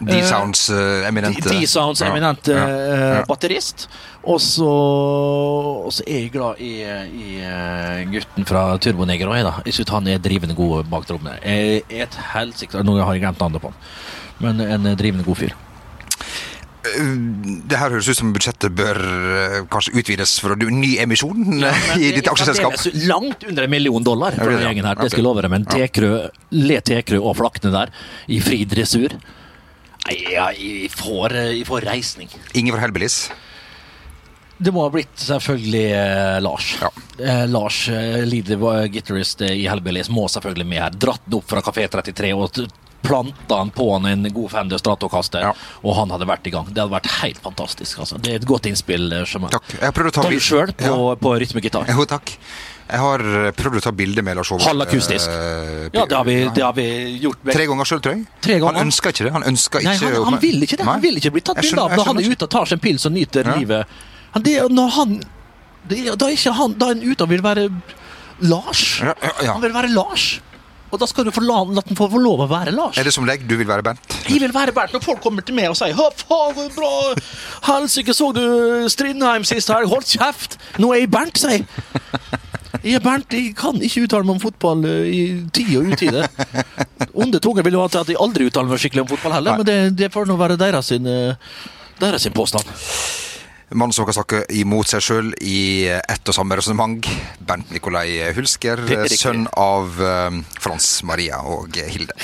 [0.00, 1.48] D-Sounds uh, eminente.
[1.48, 3.24] D-Sounds eminente ja, ja.
[3.28, 3.88] batterist.
[4.28, 9.54] Og så, er jeg glad i, i eh, gutten fra Turboneger òg, da.
[9.64, 11.38] Jeg syns han er drivende god bak trommene.
[11.40, 13.82] Et helsike Nå har jeg glemt navnet på han.
[14.44, 15.56] Men en drivende god fyr.
[16.80, 21.74] Det her høres ut som budsjettet bør eh, kanskje utvides for du, ny emisjon ja,
[22.00, 22.76] i ditt aksjeselskap.
[22.76, 25.52] Er Langt under en million dollar fra den gjengen her, det skal jeg love deg.
[25.52, 26.14] Men Tekrø,
[26.56, 27.92] Le Tekrø og Flakne der,
[28.32, 29.16] i fri dressur
[30.00, 32.30] Nei, ja, jeg får, eh, jeg får reisning.
[32.56, 33.26] Ingen fra Hellbillies.
[34.60, 36.66] Det må ha blitt selvfølgelig eh, Lars.
[36.82, 36.90] Ja.
[37.24, 40.90] Eh, Lars, eh, guitarist eh, i Hellbillies, må selvfølgelig med her.
[41.00, 42.60] Dratt den opp fra Kafé 33 og
[43.00, 45.54] planta han på han en god Fender Stratocaster, Ja.
[45.82, 46.66] og han hadde vært i gang.
[46.68, 48.02] Det hadde vært helt fantastisk.
[48.04, 48.18] Altså.
[48.20, 49.08] Det er et godt innspill.
[49.16, 49.50] eh, Jamal.
[49.56, 49.70] Takk.
[49.78, 51.14] Jeg har prøvd å ta Ta du sjøl på, Ja.
[51.16, 51.88] på rytmegitar?
[51.88, 52.34] Jo, takk.
[52.90, 54.66] Jeg har eh, prøvd å ta bilde med Lars Håvard.
[54.68, 55.28] Halvakustisk.
[55.30, 56.86] eh, Ja, det har vi, det har vi
[57.22, 57.40] gjort.
[57.48, 58.26] Tre ganger sjøl, tror jeg.
[58.42, 58.76] Tre ganger.
[58.76, 59.32] Han ønsker ikke det.
[59.32, 60.84] Han ønsker Nei, ikke han, han vil ikke det.
[60.84, 61.08] Han Nei.
[61.08, 63.06] vil ikke bli tatt bilde av når han er ute og tar seg en pils
[63.08, 63.56] og nyter Ja.
[63.56, 63.86] livet.
[64.34, 65.16] Han, det, når han
[65.90, 67.66] det, Da er ikke han Da er han ute og vil være
[68.40, 69.00] Lars.
[69.04, 69.12] Ja,
[69.42, 69.52] ja.
[69.52, 70.40] Han vil være Lars.
[70.90, 72.98] Og da skal du få la, la den få få lov å være Lars.
[72.98, 73.44] Er det som deg?
[73.46, 74.16] Du vil være Bernt?
[74.26, 76.90] Jeg vil være Bernt når folk kommer til meg og sier 'Hå, faen, bra!
[77.68, 78.42] Helsike, så du
[78.90, 79.86] Strindheim sist helg?
[79.92, 80.58] Hold kjeft!
[80.82, 81.66] Nå er jeg Bernt, sier jeg.
[82.82, 86.26] Jeg er Bernt, jeg kan ikke uttale meg om fotball eh, i tid og utide.
[87.12, 89.60] Onde tunger vil jo ha til at jeg aldri uttaler meg skikkelig om fotball heller,
[89.60, 91.34] men det, det får nå være deres sin, eh,
[92.00, 92.66] deres sin påstand.
[93.70, 97.06] Mannen som kan snakke imot seg sjøl i ett og samme resonnement.
[97.46, 102.16] Bernt Nikolai Hulsker, er sønn av eh, Frans Maria og Hilde.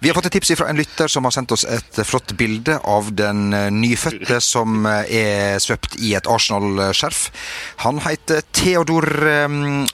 [0.00, 2.78] Vi har fått et tips fra en lytter som har sendt oss et flott bilde
[2.88, 7.26] av den eh, nyfødte som eh, er svøpt i et Arsenal-skjerf.
[7.84, 9.06] Han heter Theodor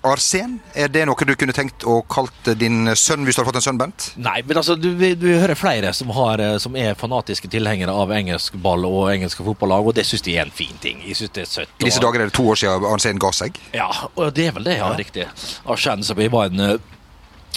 [0.06, 0.60] Arsen.
[0.78, 3.66] Er det noe du kunne tenkt å kalt din sønn hvis du har fått en
[3.66, 4.12] sønn, Bernt?
[4.22, 8.54] Nei, men altså, du, du hører flere som, har, som er fanatiske tilhengere av engelsk
[8.62, 10.91] ball og engelske fotballag, og det syns de er en fin ting.
[11.00, 11.76] Jeg synes det er søtt.
[11.80, 13.60] I disse dager er det to år siden Arnstein ga seg.
[13.76, 15.28] Ja, og det er vel det, ja, riktig.
[15.64, 16.92] Arsene, som jeg var en eh,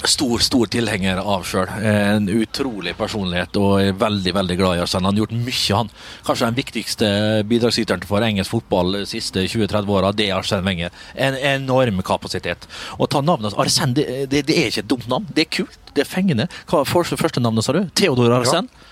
[0.03, 1.69] stor, stor tilhenger av sjøl.
[1.79, 5.07] En utrolig personlighet og er veldig veldig glad i Arsene.
[5.07, 5.91] Han har gjort mye, han.
[6.27, 7.11] Kanskje den viktigste
[7.49, 10.95] bidragsyteren for engelsk fotball de siste 20-30 åra, det er Arsene Wenger.
[11.15, 12.67] En enorm kapasitet.
[12.97, 15.29] Å ta navnet hans Arsene, det, det, det er ikke et dumt navn.
[15.31, 16.49] Det er kult, det er fengende.
[16.69, 17.85] Hva var første, navnet, sa du?
[17.95, 18.84] Theodor Arsène?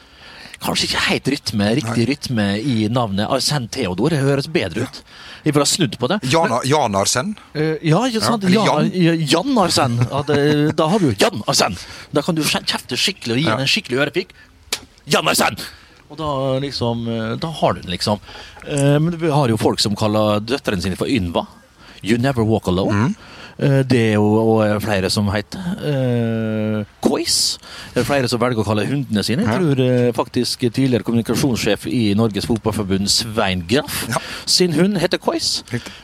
[0.62, 3.28] Kanskje ikke helt rytme, riktig rytme i navnet.
[3.32, 5.00] Arsen Theodor høres bedre ut.
[5.44, 6.20] Vi får ha snudd på det.
[6.32, 7.34] Jan, Jan Arsen.
[7.56, 8.46] Uh, ja, ikke sant?
[8.48, 8.92] Ja, Jan,
[9.28, 9.58] Jan.
[9.60, 9.98] Arsen.
[10.10, 11.76] Ja, det, da har du Jan Arsen.
[12.16, 13.58] Da kan du kjefte skikkelig og gi Ja.
[13.60, 14.32] en skikkelig ørepikk.
[15.12, 15.58] Jan Arsen!
[16.13, 16.30] Og da
[16.62, 18.20] liksom eh, Da har du den, liksom.
[18.68, 21.48] Eh, Men vi har jo folk som kaller døtrene sine for Ynva.
[22.04, 22.94] You never walk alone.
[23.10, 23.16] Mm.
[23.60, 25.62] Eh, Det er jo og flere som heter.
[25.78, 27.58] Uh, Kois.
[27.94, 29.46] Det er flere som velger å kalle hundene sine.
[29.46, 34.22] Jeg tror eh, faktisk tidligere kommunikasjonssjef i Norges Fotballforbund, Svein Graff, Ja.
[34.46, 35.63] sin hund heter Kois.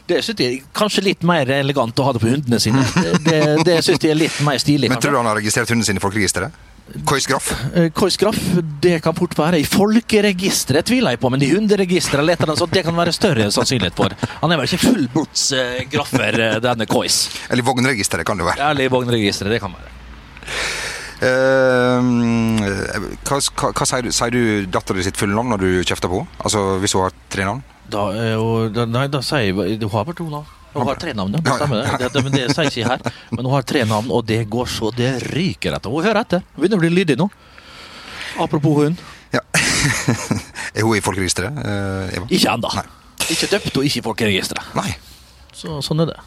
[0.09, 2.83] Det syns jeg kanskje litt mer elegant å ha det på hundene sine.
[2.99, 4.89] Det, det, det syns jeg er litt mer stilig.
[4.91, 6.65] Men tror du han har registrert hundene sine i folkeregisteret?
[7.05, 7.51] Kois Graff?
[7.75, 8.39] Eh, Kois Graff,
[8.81, 9.59] det kan fort være.
[9.61, 13.49] I folkeregisteret tviler jeg på, men i hunderegisteret leter han så det kan være større
[13.53, 14.15] sannsynlighet for.
[14.41, 17.21] Han er vel ikke fullblodsgraffer, uh, denne Kois.
[17.49, 18.69] Eller i vognregisteret, kan det være.
[18.71, 19.95] Eller i vognregisteret, det kan være.
[21.19, 22.61] Uh,
[23.27, 26.23] hva, hva, hva sier du, sier du datteren sitt fulle navn når du kjefter på?
[26.39, 27.65] Altså hvis hun har tre navn?
[27.91, 30.47] Da, uh, da, nei, da sier jeg Du har bare to navn.
[30.73, 31.55] Hun har tre navn, ja.
[31.55, 31.97] Stemmer det.
[31.99, 33.13] Det, det, men det sier ikke her.
[33.33, 35.89] Men hun har tre navn, og det går så det ryker etter.
[35.89, 36.43] Hun hører etter.
[36.53, 37.29] Hun begynner å bli lydig nå.
[38.39, 39.01] Apropos hund.
[39.33, 39.41] Ja.
[40.77, 42.29] er hun i folkeregisteret, eh, Eva?
[42.29, 42.73] Ikke ennå.
[43.29, 44.73] Ikke døpt og ikke i folkeregisteret.
[44.77, 44.91] Nei.
[45.53, 46.19] Så, sånn er det.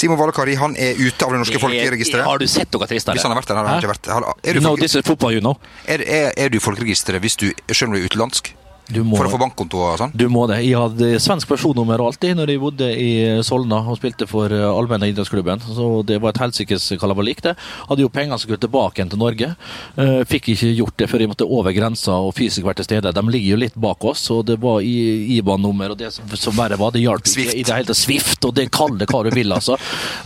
[0.00, 2.24] Simon Valakari han er ute av det norske folkeregisteret.
[2.26, 3.18] Har du sett noe tristere?
[3.18, 5.34] Hvis han har vært der, har han ikke vært er, du know this is football,
[5.34, 5.58] you know.
[5.84, 8.52] er, er, er du folkeregisteret hvis du, selv om du er utenlandsk?
[8.90, 10.12] Du må, For å få bankkonto og sånn?
[10.16, 10.60] du må det.
[10.66, 13.10] Jeg hadde svensk personnummer alltid når jeg bodde i
[13.46, 15.60] Solna og spilte for allmenne idrettsklubben.
[15.62, 17.54] Så det var et helsikes kalabalik, det.
[17.88, 19.52] Hadde jo penger som skulle tilbake igjen til Norge.
[19.96, 23.12] Eh, Fikk ikke gjort det før jeg måtte over grensa og fysisk være til stede.
[23.14, 26.92] De ligger jo litt bak oss, og det var IBAN-nummer, og det som, verre var,
[26.94, 28.00] det hjalp ikke i det hele tatt.
[28.00, 29.76] Swift, og det kall det hva du vil, altså.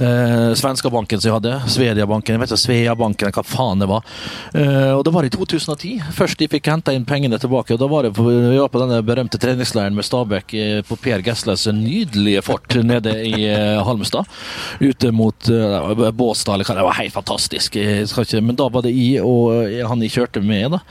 [0.00, 4.04] Eh, Svenskebanken som jeg hadde, Svediabanken, vet ikke, Sveabanken, hva faen det var.
[4.54, 7.88] Eh, og det var i 2010, først de fikk henta inn pengene tilbake, og da
[7.90, 8.14] var det
[8.54, 13.16] vi var på denne berømte treningsleiren med Stabæk eh, på Per Gessles nydelige fort nede
[13.26, 14.30] i eh, Halmstad.
[14.78, 17.78] Ute mot uh, Båstad, eller hva det var helt fantastisk.
[17.80, 20.82] Ikke, men da var det jeg og eh, han jeg kjørte med, da.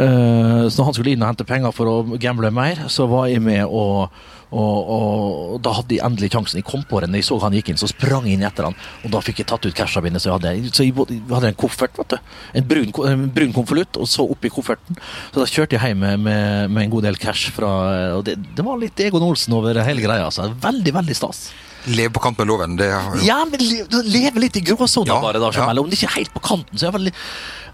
[0.00, 3.28] Eh, så når han skulle inn og hente penger for å gamble mer, så var
[3.28, 4.08] jeg med og
[4.54, 6.60] og, og da hadde jeg endelig sjansen.
[6.60, 8.78] Jeg kom på henne, jeg så han gikk inn, så sprang jeg inn etter han.
[9.04, 10.22] Og da fikk jeg tatt ut casha mine.
[10.22, 10.94] Så jeg hadde, så jeg
[11.32, 12.32] hadde en koffert, vet du.
[12.60, 14.98] En brun, en brun konvolutt, og så oppi kofferten.
[15.32, 17.70] Så da kjørte jeg hjem med, med, med en god del cash fra
[18.18, 20.30] Og det, det var litt Egon Olsen over hele greia.
[20.30, 20.48] Altså.
[20.62, 21.48] Veldig, veldig stas.
[21.86, 22.76] Leve på kant med loven.
[22.80, 25.66] Det har jo Ja, men le- du lever litt i gråsona Ja, bare, da, ja.
[25.68, 27.10] Om det ikke er helt på kanten, så er vel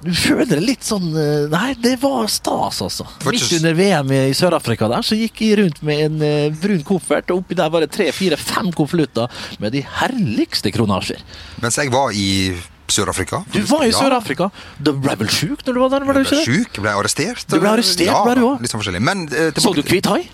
[0.03, 3.07] Du føler det litt sånn eh, Nei, det var stas, altså.
[3.29, 7.31] Midt under VM i Sør-Afrika der, så gikk jeg rundt med en uh, brun koffert,
[7.31, 9.29] og oppi der var det tre, fire, fem konvolutter
[9.61, 11.21] med de herligste kronasjer.
[11.61, 12.57] Mens jeg var i
[12.91, 13.45] Sør-Afrika.
[13.53, 14.49] Du var i Sør-Afrika.
[14.81, 16.07] Du ble vel sjuk når du var der?
[16.09, 16.47] var du ble ikke det?
[16.49, 17.45] sjuk, ble arrestert.
[17.47, 18.63] Du ble arrestert, ja, ble du også?
[18.65, 19.03] Litt sånn forskjellig.
[19.07, 20.25] Men eh, Så du Kvithai?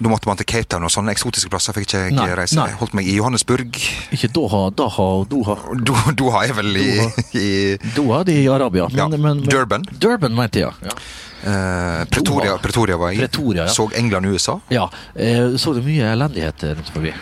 [0.00, 1.76] Nå måtte man til Cape Town og sånne eksotiske plasser.
[1.76, 2.56] Fikk ikke jeg Nei, reise.
[2.58, 2.68] nei.
[2.72, 3.78] Jeg holdt meg i Johannesburg.
[4.16, 5.56] Ikke Doha, Daha, Doha.
[5.86, 6.88] Do, Doha er vel i,
[7.44, 7.50] i
[7.94, 8.88] Doha, det er i Arabia.
[8.94, 9.84] Ja, Durban.
[10.00, 10.72] Durban, mente jeg.
[10.82, 10.96] Ja.
[11.44, 13.24] eh, Pretoria, Pretoria var jeg i.
[13.26, 13.72] Pretoria, ja.
[13.72, 14.58] Så England og USA.
[14.74, 14.88] ja.
[15.14, 17.14] Eh, så du mye elendighet rundt forbi?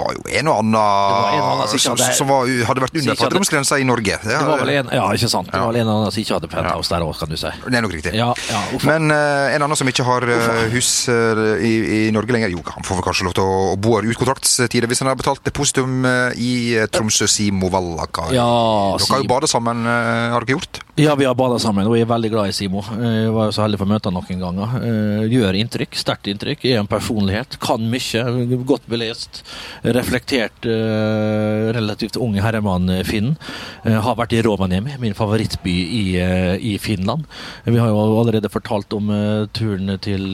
[0.00, 3.78] Var jo en og annen, en og annen som som, var, hadde vært under fattigdomsgrensa
[3.80, 4.18] i Norge.
[4.22, 5.50] Det, Det var vel en, ja, ikke sant?
[5.50, 7.52] Det var vel en annen som ikke hadde penthouse der òg, kan du si.
[7.66, 8.14] det er nok riktig.
[8.16, 8.62] Ja, ja.
[8.86, 12.62] Men uh, en annen som ikke har uh, hus uh, i, i Norge lenger Jo,
[12.66, 15.42] han får vel kanskje lov til å, bo her ut kontraktstider hvis han har betalt
[15.46, 16.04] depositum
[16.40, 16.50] i
[16.92, 18.28] Tromsø Simo Vallaka.
[18.34, 18.46] Ja,
[18.96, 20.80] Dere har jo badet bada sammen, har dere gjort?
[21.00, 22.82] Ja, vi har bada sammen, og jeg er veldig glad i Simo.
[22.84, 24.74] Jeg var jo så heldig for å møte han noen ganger.
[25.32, 26.66] Gjør inntrykk, sterkt inntrykk.
[26.68, 27.56] Er en personlighet.
[27.62, 28.24] Kan mye.
[28.68, 29.40] Godt belest.
[29.96, 33.06] Reflektert, uh, relativt unge herremann-finnen.
[33.10, 33.36] Finn.
[33.84, 37.24] Eh, Har vært i Rovaniemi, min favorittby i, uh, i Finland.
[37.64, 39.08] Vi har jo allerede fortalt om
[39.56, 40.30] turene turen til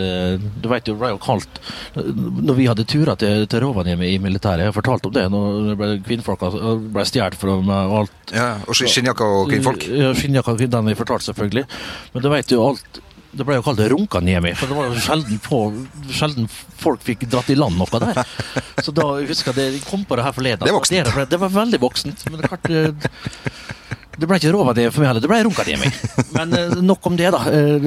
[0.63, 1.61] Du vet jo, kaldt
[1.97, 5.27] eh, Når vi hadde turer til, til Rovaniemi i militæret, jeg har fortalt om det
[5.33, 6.51] når det ble kvinnfolka
[6.93, 9.87] ble stjålet fra meg og alt Ja, og sk- Skinnjakka og kvinnfolk?
[9.91, 11.67] ja, Skinnjakka den har fortalte fortalt, selvfølgelig.
[12.15, 13.01] Men du vet jo alt
[13.37, 15.59] Det ble jo kalt Runkaniemi, for det var jo sjelden, på,
[16.09, 16.47] sjelden
[16.81, 18.23] folk fikk dratt i land noe der.
[18.81, 20.65] Så da jeg husker jeg det, jeg kom på det her forleden.
[20.65, 21.03] Det.
[21.13, 22.25] Det, det var veldig voksent.
[22.31, 22.71] Men det, er klart,
[24.19, 25.91] det, ble ikke Rovaniemi for meg heller, det ble Runkaniemi.
[26.37, 27.41] Men eh, nok om det, da.
[27.53, 27.87] Eh,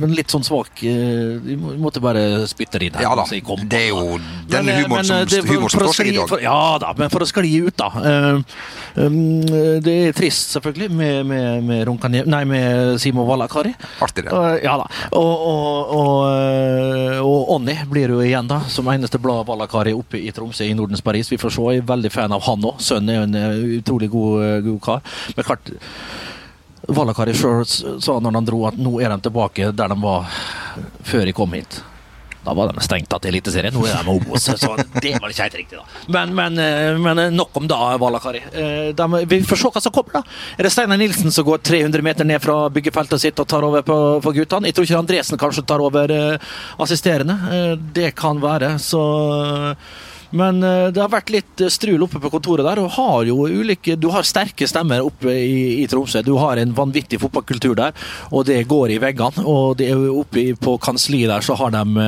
[0.00, 3.06] Men litt sånn svak eh, Vi måtte bare spytte det inn her.
[3.06, 4.18] Ja da, kom det er jo
[4.50, 6.28] den Men, humoren som, det- for- som står seg i dag.
[6.30, 7.88] for- Ja da, men for å skli ut, da.
[8.96, 9.42] um,
[9.82, 13.74] det er trist, selvfølgelig, med, med, med, Runkani, nei, med Simo Valakari.
[14.04, 14.32] Artig det.
[14.64, 14.86] Ja da.
[15.16, 20.32] Og, og, og, og Onni blir jo igjen, da, som eneste blad Valakari oppe i
[20.34, 21.30] Tromsø i Nordens Paris.
[21.32, 21.66] Vi får se.
[21.76, 22.78] Jeg er veldig fan av han òg.
[22.84, 25.00] Sønnen er jo en utrolig god, god kar.
[25.36, 25.65] Men klart
[26.86, 30.28] Valakari sjøl sa når de dro at nå er de tilbake der de var
[31.08, 31.80] før de kom hit.
[32.46, 34.44] Da var de stengt av til Eliteserien, nå er de Obos.
[34.46, 34.68] Så
[35.02, 35.86] det var ikke helt riktig, da.
[36.14, 38.38] Men, men, eh, men nok om da, Valakari.
[38.52, 40.36] Eh, De, vi får se hva som kommer, da.
[40.54, 43.82] Er det Steinar Nilsen som går 300 meter ned fra byggefeltet sitt og tar over
[43.82, 44.70] på, på guttene?
[44.70, 46.54] Jeg tror ikke Andresen kanskje tar over eh,
[46.86, 47.34] assisterende.
[47.50, 49.02] Eh, Det kan være, så
[50.30, 53.46] men eh, det har vært litt eh, strul oppe på kontoret der, og har jo
[53.46, 56.22] ulike Du har sterke stemmer oppe i, i Tromsø.
[56.26, 57.94] Du har en vanvittig fotballkultur der,
[58.30, 59.44] og det går i veggene.
[59.46, 62.06] Og det er jo oppe på kansliet der så har de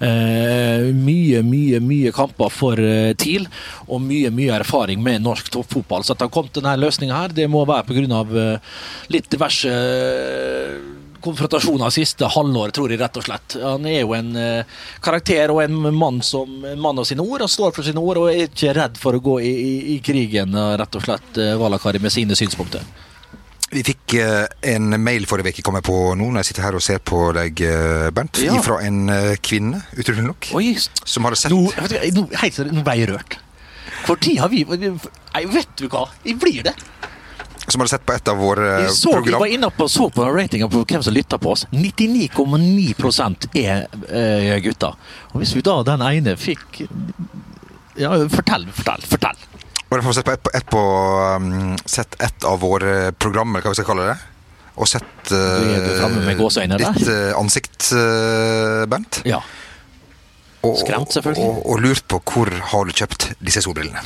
[0.00, 3.46] eh, mye, mye, mye kamper for eh, TIL,
[3.88, 6.06] og mye, mye erfaring med norsk toppfotball.
[6.06, 8.24] Så at de har kommet denne løsninga her, det må være pga.
[8.40, 8.74] Eh,
[9.12, 13.56] litt diverse eh, konfrontasjoner siste halvåret, tror jeg rett og slett.
[13.62, 17.44] Han er jo en uh, karakter og en mann som en mann av sine ord,
[17.44, 20.00] og står for sine ord og er ikke redd for å gå i, i, i
[20.04, 22.84] krigen, eh, rett og slett, uh, Valakari, med sine synspunkter.
[23.70, 24.16] Vi fikk
[24.66, 27.20] en mail forrige uke, kommer jeg på nå, når jeg sitter her og ser på
[27.36, 27.60] deg,
[28.10, 28.56] Bernt, Ja.
[28.66, 29.04] fra en
[29.46, 30.72] kvinne, utrolig nok, Oi,
[31.06, 32.24] som hadde sett nå, nå,
[32.72, 33.38] nå ble jeg rørt.
[34.08, 36.08] Når har vi Nei, vet du hva?
[36.24, 36.74] Jeg blir det.
[37.72, 39.42] Som hadde sett på et av våre eh, Jeg, så, jeg program.
[39.44, 41.66] var inne på, så på ratinga på hvem som lytter på oss.
[41.74, 44.98] 99,9 er uh, gutter.
[45.32, 46.82] Og hvis vi da den ene fikk
[48.00, 49.46] Ja, fortell, fortell, fortell.
[49.90, 50.82] Og derfor har sett på et, et, på,
[51.36, 54.18] um, sett et av våre program, eller hva vi skal kalle det.
[54.80, 55.64] Og sett uh,
[56.78, 59.20] ditt uh, ansikt, uh, Bernt.
[59.28, 59.42] Ja.
[60.60, 61.48] Skremt, selvfølgelig.
[61.48, 64.04] Og, og lurt på hvor har du kjøpt disse solbrillene.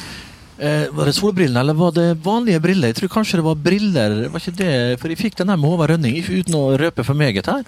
[0.59, 2.93] Eh, var det solbrillene, eller var det vanlige briller?
[2.93, 4.13] Jeg tror kanskje det var briller.
[4.31, 5.01] Var ikke det?
[5.03, 7.65] For jeg fikk den her med Håvard Rønning, uten å røpe for meget her.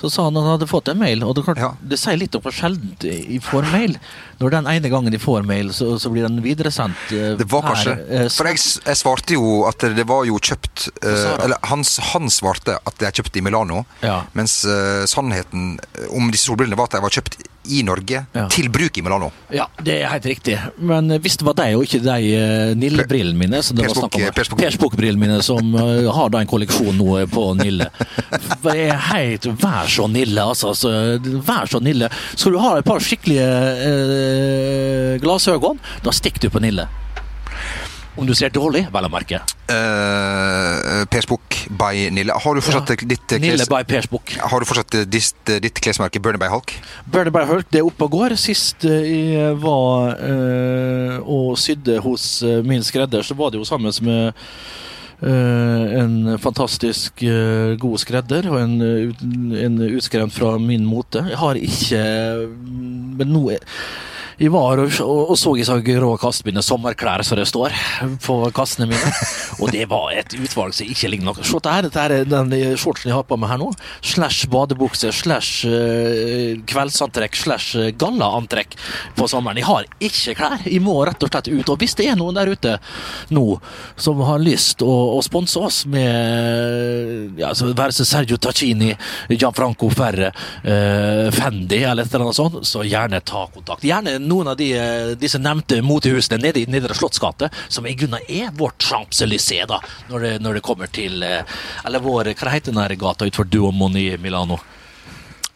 [0.00, 1.74] Så sa han at han hadde fått en mail, og det, klart, Ja.
[1.84, 3.98] det sier litt om hvor sjelden jeg får mail.
[4.40, 6.96] Når den ene gangen de får mail, så, så blir den videresendt.
[7.12, 10.38] eh, Det var her, kanskje eh, For jeg, jeg svarte jo at det var jo
[10.40, 11.44] kjøpt eh.
[11.44, 13.84] Eller han, han svarte at det er kjøpt i Milano.
[14.00, 14.22] Ja.
[14.32, 15.74] Mens eh, sannheten
[16.08, 17.36] om disse solbrillene var at de var kjøpt
[17.68, 18.46] i Norge Ja.
[18.48, 19.28] til bruk i Milano.
[19.52, 20.54] Ja, det er helt riktig.
[20.78, 23.94] Men eh, hvis det var deg og ikke de uh, Nille-brillene mine som det var
[23.98, 27.18] snakk om Spock- Per Spock- Per Spock-brillene mine som eh, har da en kolleksjon nå
[27.20, 27.90] eh, på Nille.
[28.64, 30.72] Det er helt Vær så Nille, altså.
[31.46, 32.08] Vær så Nille.
[32.34, 36.88] Skal du ha et par skikkelige eh, glassøyne, da stikker du på Nille.
[38.20, 39.40] Om du ser dårlig, vel å merke.
[39.70, 42.34] Uh, per Spock by Nille.
[42.36, 43.08] Har du fortsatt Ja.
[43.08, 43.40] ditt, kles...
[43.40, 44.34] Nille by Per Spock.
[44.36, 46.74] har du fortsatt ditt, ditt klesmerke Burner by Hulk?
[47.06, 48.36] Burner by Hulk, det er oppe og går.
[48.40, 52.28] Sist eh, jeg var uh, og sydde hos
[52.66, 54.36] min skredder, så var det jo sammen med
[55.20, 59.10] Uh, en fantastisk uh, god skredder og en, uh,
[59.60, 61.20] en utskremt fra min mote.
[61.28, 62.00] Jeg har ikke
[63.20, 63.66] Men nå er
[64.40, 67.74] jeg var og, og, og så i så grå kastebinde sommerklær som det står
[68.24, 69.10] på kassene mine.
[69.60, 71.44] Og det var et utvalg som ikke ligner noe.
[71.44, 73.68] Se der, dette er den shortsen jeg har på meg her nå.
[74.00, 78.78] Slash badebukse, slash eh, kveldsantrekk, slash eh, gallaantrekk
[79.18, 79.60] på sommeren.
[79.60, 80.64] Jeg har ikke klær.
[80.64, 81.74] Jeg må rett og slett ut.
[81.74, 82.78] Og hvis det er noen der ute
[83.36, 83.44] nå
[84.00, 88.94] som har lyst å, å sponse oss med ja, så være seg Sergio Tacchini,
[89.34, 90.32] Gianfranco Ferre,
[90.64, 93.84] eh, Fendi eller et eller annet sånt, så gjerne ta kontakt.
[93.84, 98.22] Gjerne noen av de, eh, disse nevnte motehusene nede i Nedre Slottsgate, som i grunnen
[98.28, 101.42] er vårt Champs-Élysées, da, når det, når det kommer til eh,
[101.84, 104.60] Eller vår Hva heter den gata utenfor Duomoen i Milano?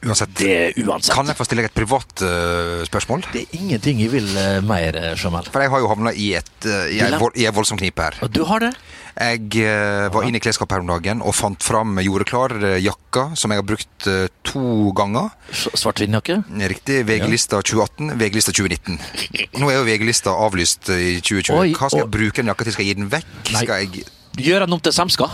[0.05, 0.35] Uansett.
[0.41, 1.13] Det uansett.
[1.15, 3.25] Kan jeg få stille deg et privat uh, spørsmål?
[3.35, 5.51] Det er ingenting jeg vil uh, mer, Sjømel Jamal.
[5.53, 8.19] For jeg har jo havna i, et, uh, i, en vold, voldsom knipe her.
[8.23, 8.71] Og du har det?
[9.15, 13.29] Jeg uh, var inne i klesskapet her om dagen og fant fram gjordeklar eh, jakka
[13.39, 15.31] som jeg har brukt uh, to ganger.
[15.55, 16.41] S- Svart skinnjakke?
[16.75, 17.01] Riktig.
[17.07, 18.99] VG-lista 2018, VG-lista 2019.
[19.63, 21.55] Nå er jo VG-lista avlyst eh, i 2020.
[21.61, 22.77] Oi, Hva skal jeg bruke den jakka til?
[22.77, 23.31] Skal jeg gi den vekk?
[23.53, 23.63] Nei.
[23.63, 25.29] Skal jeg Gjør den om til semska.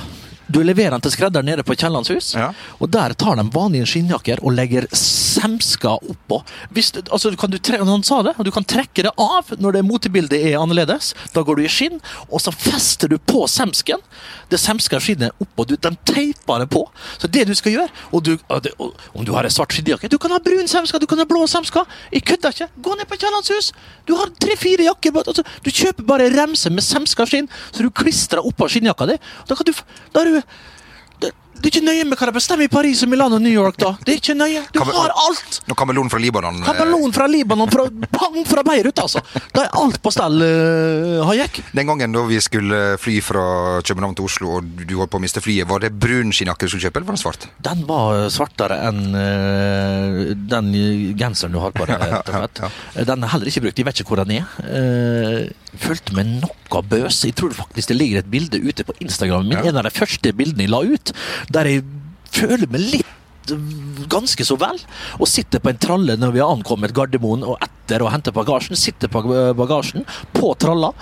[0.50, 2.50] Du leverer den til skredderen nede på Kiellands hus, Ja.
[2.80, 6.40] og der tar de vanlige skinnjakker og legger semska oppå.
[6.74, 10.40] Hvis, altså, kan du han sa det, du kan trekke det av når det motebildet
[10.40, 11.14] er annerledes.
[11.32, 14.00] Da går du i skinn, og så fester du på semsken.
[14.50, 15.66] Det semska skinnet oppå.
[15.68, 16.82] Du, de teiper det på.
[17.18, 20.18] Så det du skal gjøre og du, og, Om du har en svart skinnjakke Du
[20.18, 21.84] kan ha brun semska, du kan ha blå semska.
[22.12, 22.68] Jeg kødder ikke.
[22.82, 23.72] Gå ned på Kiellands hus.
[24.06, 25.14] Du har tre-fire jakker.
[25.22, 29.18] Altså, du kjøper bare remse med semska skinn, så du klistrer oppå skinnjakka di.
[29.48, 29.72] Da kan du,
[30.12, 30.39] da har du
[31.20, 33.76] det, Det er ikke nøye med hva de bestemmer i Paris Milano og New York,
[33.82, 33.90] da.
[34.06, 34.62] Det er ikke nøye.
[34.72, 35.58] Du Kamel- har alt!
[35.68, 37.84] Når kameleon fra Libanon eh, Kameleon fra Libanon, fra,
[38.14, 39.20] bang fra Beirut, altså.
[39.52, 41.60] Da er alt på stell, uh, Hayek.
[41.76, 43.42] Den gangen da vi skulle fly fra
[43.84, 46.72] København til Oslo, og du holdt på å miste flyet, var det brun skinnjakke du
[46.72, 47.44] skulle kjøpe, eller var den svart?
[47.68, 50.72] Den var svartere enn uh, den
[51.20, 52.00] genseren du har på deg.
[52.10, 53.04] rett og slett.
[53.12, 53.78] Den er heller ikke brukt.
[53.84, 54.48] Jeg vet ikke hvor den er.
[54.64, 57.20] Uh, følte meg noe bøs.
[57.26, 59.70] Jeg tror faktisk det ligger et bilde ute på Instagramen min, Ja.
[59.74, 61.12] en av de første bildene jeg la ut,
[61.48, 61.86] der jeg
[62.34, 63.16] føler meg litt
[64.10, 64.78] ganske så vel.
[65.18, 68.78] Og sitter på en tralle når vi har ankommet Gardermoen, og etter å hente bagasjen,
[68.78, 69.22] sitter på
[69.58, 70.06] bagasjen
[70.36, 70.92] på tralla,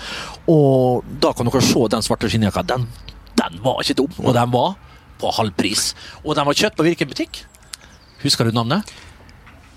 [0.48, 2.64] og da kan dere se den svarte skinnjakka.
[2.68, 2.86] Den,
[3.38, 4.78] den var ikke dum, og den var
[5.18, 5.92] på halv pris.
[6.24, 7.42] Og den var kjøpt på hvilken butikk.
[8.22, 8.96] Husker du navnet?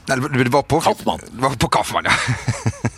[0.10, 2.90] Nei, det var på kaffemann Det var på Kaufmann, ja.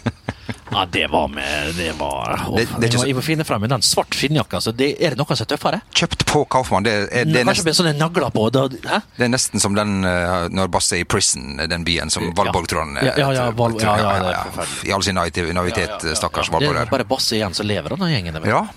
[0.73, 3.43] Ja, det var med Det var Det- det ikke Jeg må- så- Jeg må finne
[3.45, 4.57] fram med den svarte skinnjakka.
[4.61, 5.81] Så det, er det noe som er tøffere?
[5.93, 6.83] Kjøpt på Kaufmann.
[6.83, 8.51] Det er, det er, med sånne nagler på?
[8.51, 8.81] Da, det
[9.19, 13.05] er nesten som den uh, når Basse er i prison, den byen som Valborg eh,
[13.05, 14.89] Ja, ja, ja, Val- ja, ja, ja, det.
[14.89, 16.59] I all sin naiv- naivitet, Ja, ja, ja, stakkars ja.
[16.59, 18.45] Det Valborg er bare Basse igjen som lever av den gjengen.
[18.45, 18.67] Ja,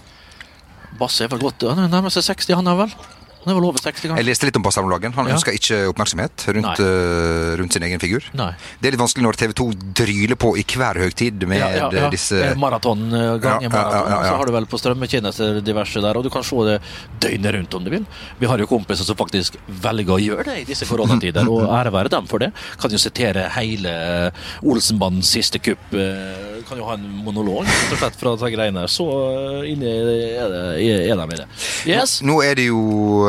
[0.98, 2.92] Basse er vel godt Han er nærmer seg 60, han er vel?
[3.46, 5.12] Han er vel over 60 jeg leste litt om Basse dagen.
[5.14, 5.34] Han Ja.
[5.36, 8.22] ønsker ikke oppmerksomhet rundt, eh, rundt sin egen figur.
[8.34, 8.50] Nei.
[8.80, 11.90] Det er litt vanskelig når TV 2 dryler på i hver høytid med Ja, ja,
[11.92, 12.10] ja.
[12.10, 14.10] disse Maraton, i ja, ja, maraton.
[14.10, 14.30] ja, ja.
[14.30, 16.80] Så har du vel på strømmetjenester diverse der, og du kan se det
[17.20, 18.06] døgnet rundt om du vil.
[18.40, 21.92] Vi har jo kompiser som faktisk velger å gjøre det i disse koronatider, og ære
[21.92, 22.52] være dem for det.
[22.80, 23.86] Kan jo sitere hele
[24.26, 24.30] eh,
[24.64, 25.94] Olsenbandens siste kupp.
[25.94, 28.88] eh, Kan jo ha en monolog rett og slett fra de greiene.
[28.90, 29.04] Så
[29.70, 30.48] inni er,
[31.16, 31.46] de i det.
[31.86, 32.20] Yes.
[32.26, 32.80] Nå er det jo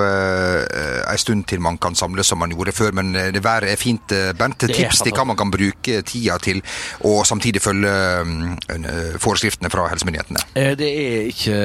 [0.07, 3.71] uh, en stund til man kan samles som man gjorde før, men eh, det været
[3.71, 4.11] er fint.
[4.11, 6.61] eh, Bent, tips til hva man kan bruke tida til,
[7.07, 7.91] og samtidig følge
[8.27, 10.43] mm, eh, forskriftene fra helsemyndighetene.
[10.55, 11.57] Eh, Det er ikke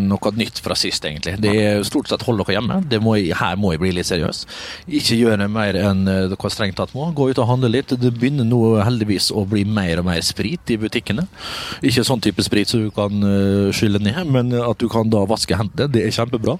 [0.00, 1.36] noe nytt fra sist, egentlig.
[1.40, 2.80] Det er stort sett hold dere hjemme.
[2.88, 4.44] Det må, jeg- her må jeg bli litt seriøs.
[4.88, 7.10] Ikke gjøre mer enn eh, dere strengt tatt må.
[7.14, 7.88] Gå ut og handle litt.
[8.00, 11.28] Det begynner nå heldigvis å bli mer og mer sprit i butikkene.
[11.82, 15.24] Ikke sånn type sprit som du kan eh, skylle ned, men at du kan da
[15.28, 15.90] vaske hendene.
[15.92, 16.58] Det er kjempebra.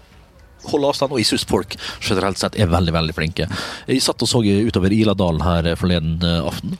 [0.68, 3.48] Hold avstand, og jeg syns folk generelt sett er veldig veldig flinke.
[3.86, 6.78] Jeg satt og så utover Iladalen her forleden eh, aften.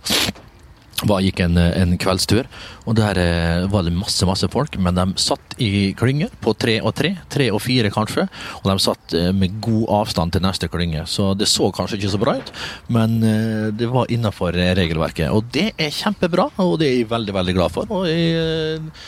[1.07, 2.49] Var, gikk en, en kveldstur,
[2.83, 4.75] og der eh, var det masse masse folk.
[4.83, 8.25] Men de satt i klynger på tre og tre, tre og fire kanskje.
[8.65, 11.05] Og de satt eh, med god avstand til neste klynge.
[11.07, 12.51] Så det så kanskje ikke så bra ut,
[12.91, 15.31] men eh, det var innafor regelverket.
[15.31, 17.95] Og det er kjempebra, og det er jeg veldig, veldig glad for.
[17.95, 19.05] Og jeg eh,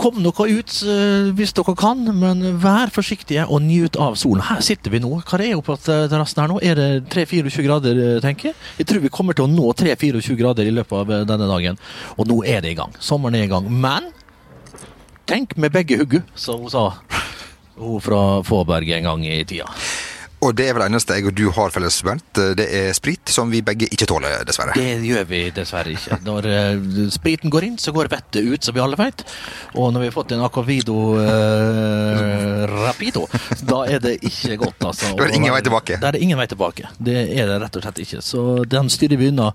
[0.00, 4.40] Kom dere ut eh, hvis dere kan, men vær forsiktige og nyt av solen.
[4.48, 5.10] Her sitter vi nå.
[5.28, 6.56] Hva er oppe på terrassen her nå?
[6.64, 8.58] Er det 3-24 grader, eh, tenker jeg?
[8.80, 11.80] Jeg tror vi kommer til å nå 3-24 grader i løpet av eh, denne dagen.
[12.16, 12.96] Og nå er det i gang.
[12.96, 13.68] Sommeren er i gang.
[13.68, 14.08] Men
[15.28, 16.86] tenk med begge huggu, som hun sa.
[17.76, 19.68] Hun fra Fåberg en gang i tida.
[20.40, 22.40] Og det er vel eneste jeg og du har felles, Bernt.
[22.56, 24.72] Det er sprit, som vi begge ikke tåler, dessverre.
[24.78, 26.20] Det gjør vi dessverre ikke.
[26.24, 29.24] Når uh, spriten går inn, så går vettet ut, som vi alle vet.
[29.74, 33.26] Og når vi har fått en Aquavido uh, Rapido,
[33.68, 35.12] da er det ikke godt, altså.
[35.12, 36.00] Da er det ingen vei tilbake.
[36.00, 36.88] Da er det ingen vei tilbake.
[36.96, 38.24] Det er det rett og slett ikke.
[38.24, 39.52] Så den styrer vi unna.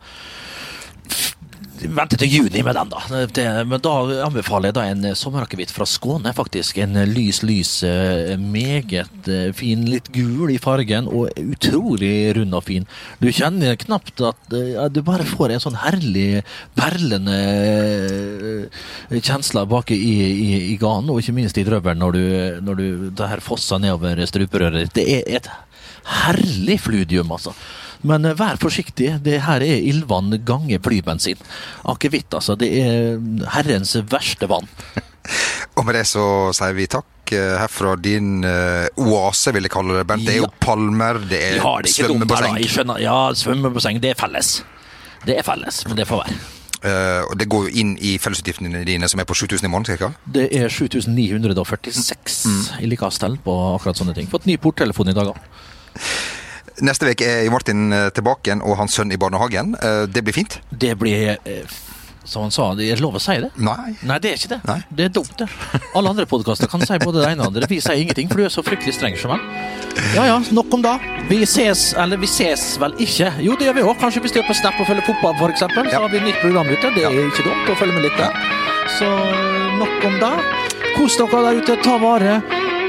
[1.92, 3.26] Vente til juni med den, da.
[3.36, 3.94] Det, men da
[4.26, 6.80] anbefaler jeg da en sommerakevitt fra Skåne, faktisk.
[6.84, 12.66] En lys, lys, eh, meget eh, fin, litt gul i fargen, og utrolig rund og
[12.68, 12.88] fin.
[13.22, 16.44] Du kjenner knapt at eh, du bare får en sånn herlig,
[16.78, 18.84] perlende eh,
[19.20, 22.26] kjensle bak i, i, i ganen, og ikke minst i drøvelen når du,
[22.66, 24.94] når du det her fosser nedover struperøret.
[24.96, 25.50] Det er et
[26.26, 27.56] herlig fludium, altså.
[28.04, 29.12] Men eh, vær forsiktig.
[29.26, 31.42] Det her er ildvann ganger flybensin.
[31.92, 32.58] Akevitt, altså.
[32.60, 33.20] Det er
[33.56, 34.70] herrens verste vann.
[35.76, 36.24] Og med det så
[36.56, 40.08] sier vi takk eh, herfra din uh, oase, vil jeg kalle det.
[40.08, 40.28] Bernt.
[40.28, 42.60] Det er jo palmer, det er ja, det er svømmebasseng.
[42.62, 43.00] Dumt.
[43.04, 44.60] Ja, svømmebasseng, det er felles.
[45.26, 46.38] Det er felles, men det får være.
[46.86, 49.96] Uh, og det går jo inn i fellesutgiftene dine, som er på 7000 i måneden,
[49.96, 50.12] cirka.
[50.38, 52.38] Det er 7946
[52.86, 54.30] i likastell på akkurat sånne ting.
[54.30, 55.42] Fått ny porttelefon i dag òg.
[56.84, 59.76] Neste uke er Martin eh, tilbake igjen, og hans sønn i barnehagen.
[59.80, 60.58] Eh, det blir fint.
[60.72, 61.76] Det blir eh,
[62.26, 63.52] som han sa, det er lov å si det?
[63.62, 63.94] Nei.
[64.02, 64.58] Nei, det er ikke det.
[64.66, 64.80] Nei.
[64.98, 65.46] Det er dumt, det.
[65.96, 67.70] Alle andre podkaster kan si både det ene og det andre.
[67.70, 69.44] Vi sier ingenting, for du er så fryktelig streng, Jamal.
[70.18, 70.96] Ja ja, nok om det.
[71.30, 73.30] Vi ses, eller vi ses vel ikke.
[73.46, 73.96] Jo, det gjør vi òg.
[74.02, 75.64] Kanskje vi står på Snap og følger fotball, f.eks.
[75.70, 76.02] Så Ja.
[76.02, 76.92] har vi nytt program ute.
[76.98, 78.34] Det er ikke dumt å følge med litt der.
[78.98, 79.12] Så
[79.80, 80.34] nok om det.
[80.98, 82.40] Kos dere der ute, ta vare,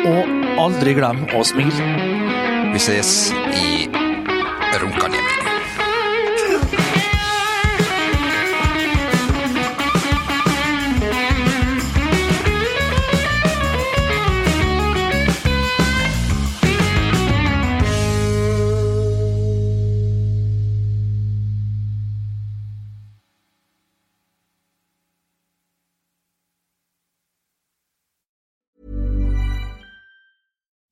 [0.08, 0.34] og
[0.64, 2.55] aldri glem å smile.
[2.76, 3.88] Vi ses i
[4.80, 5.25] Ronkanjemi.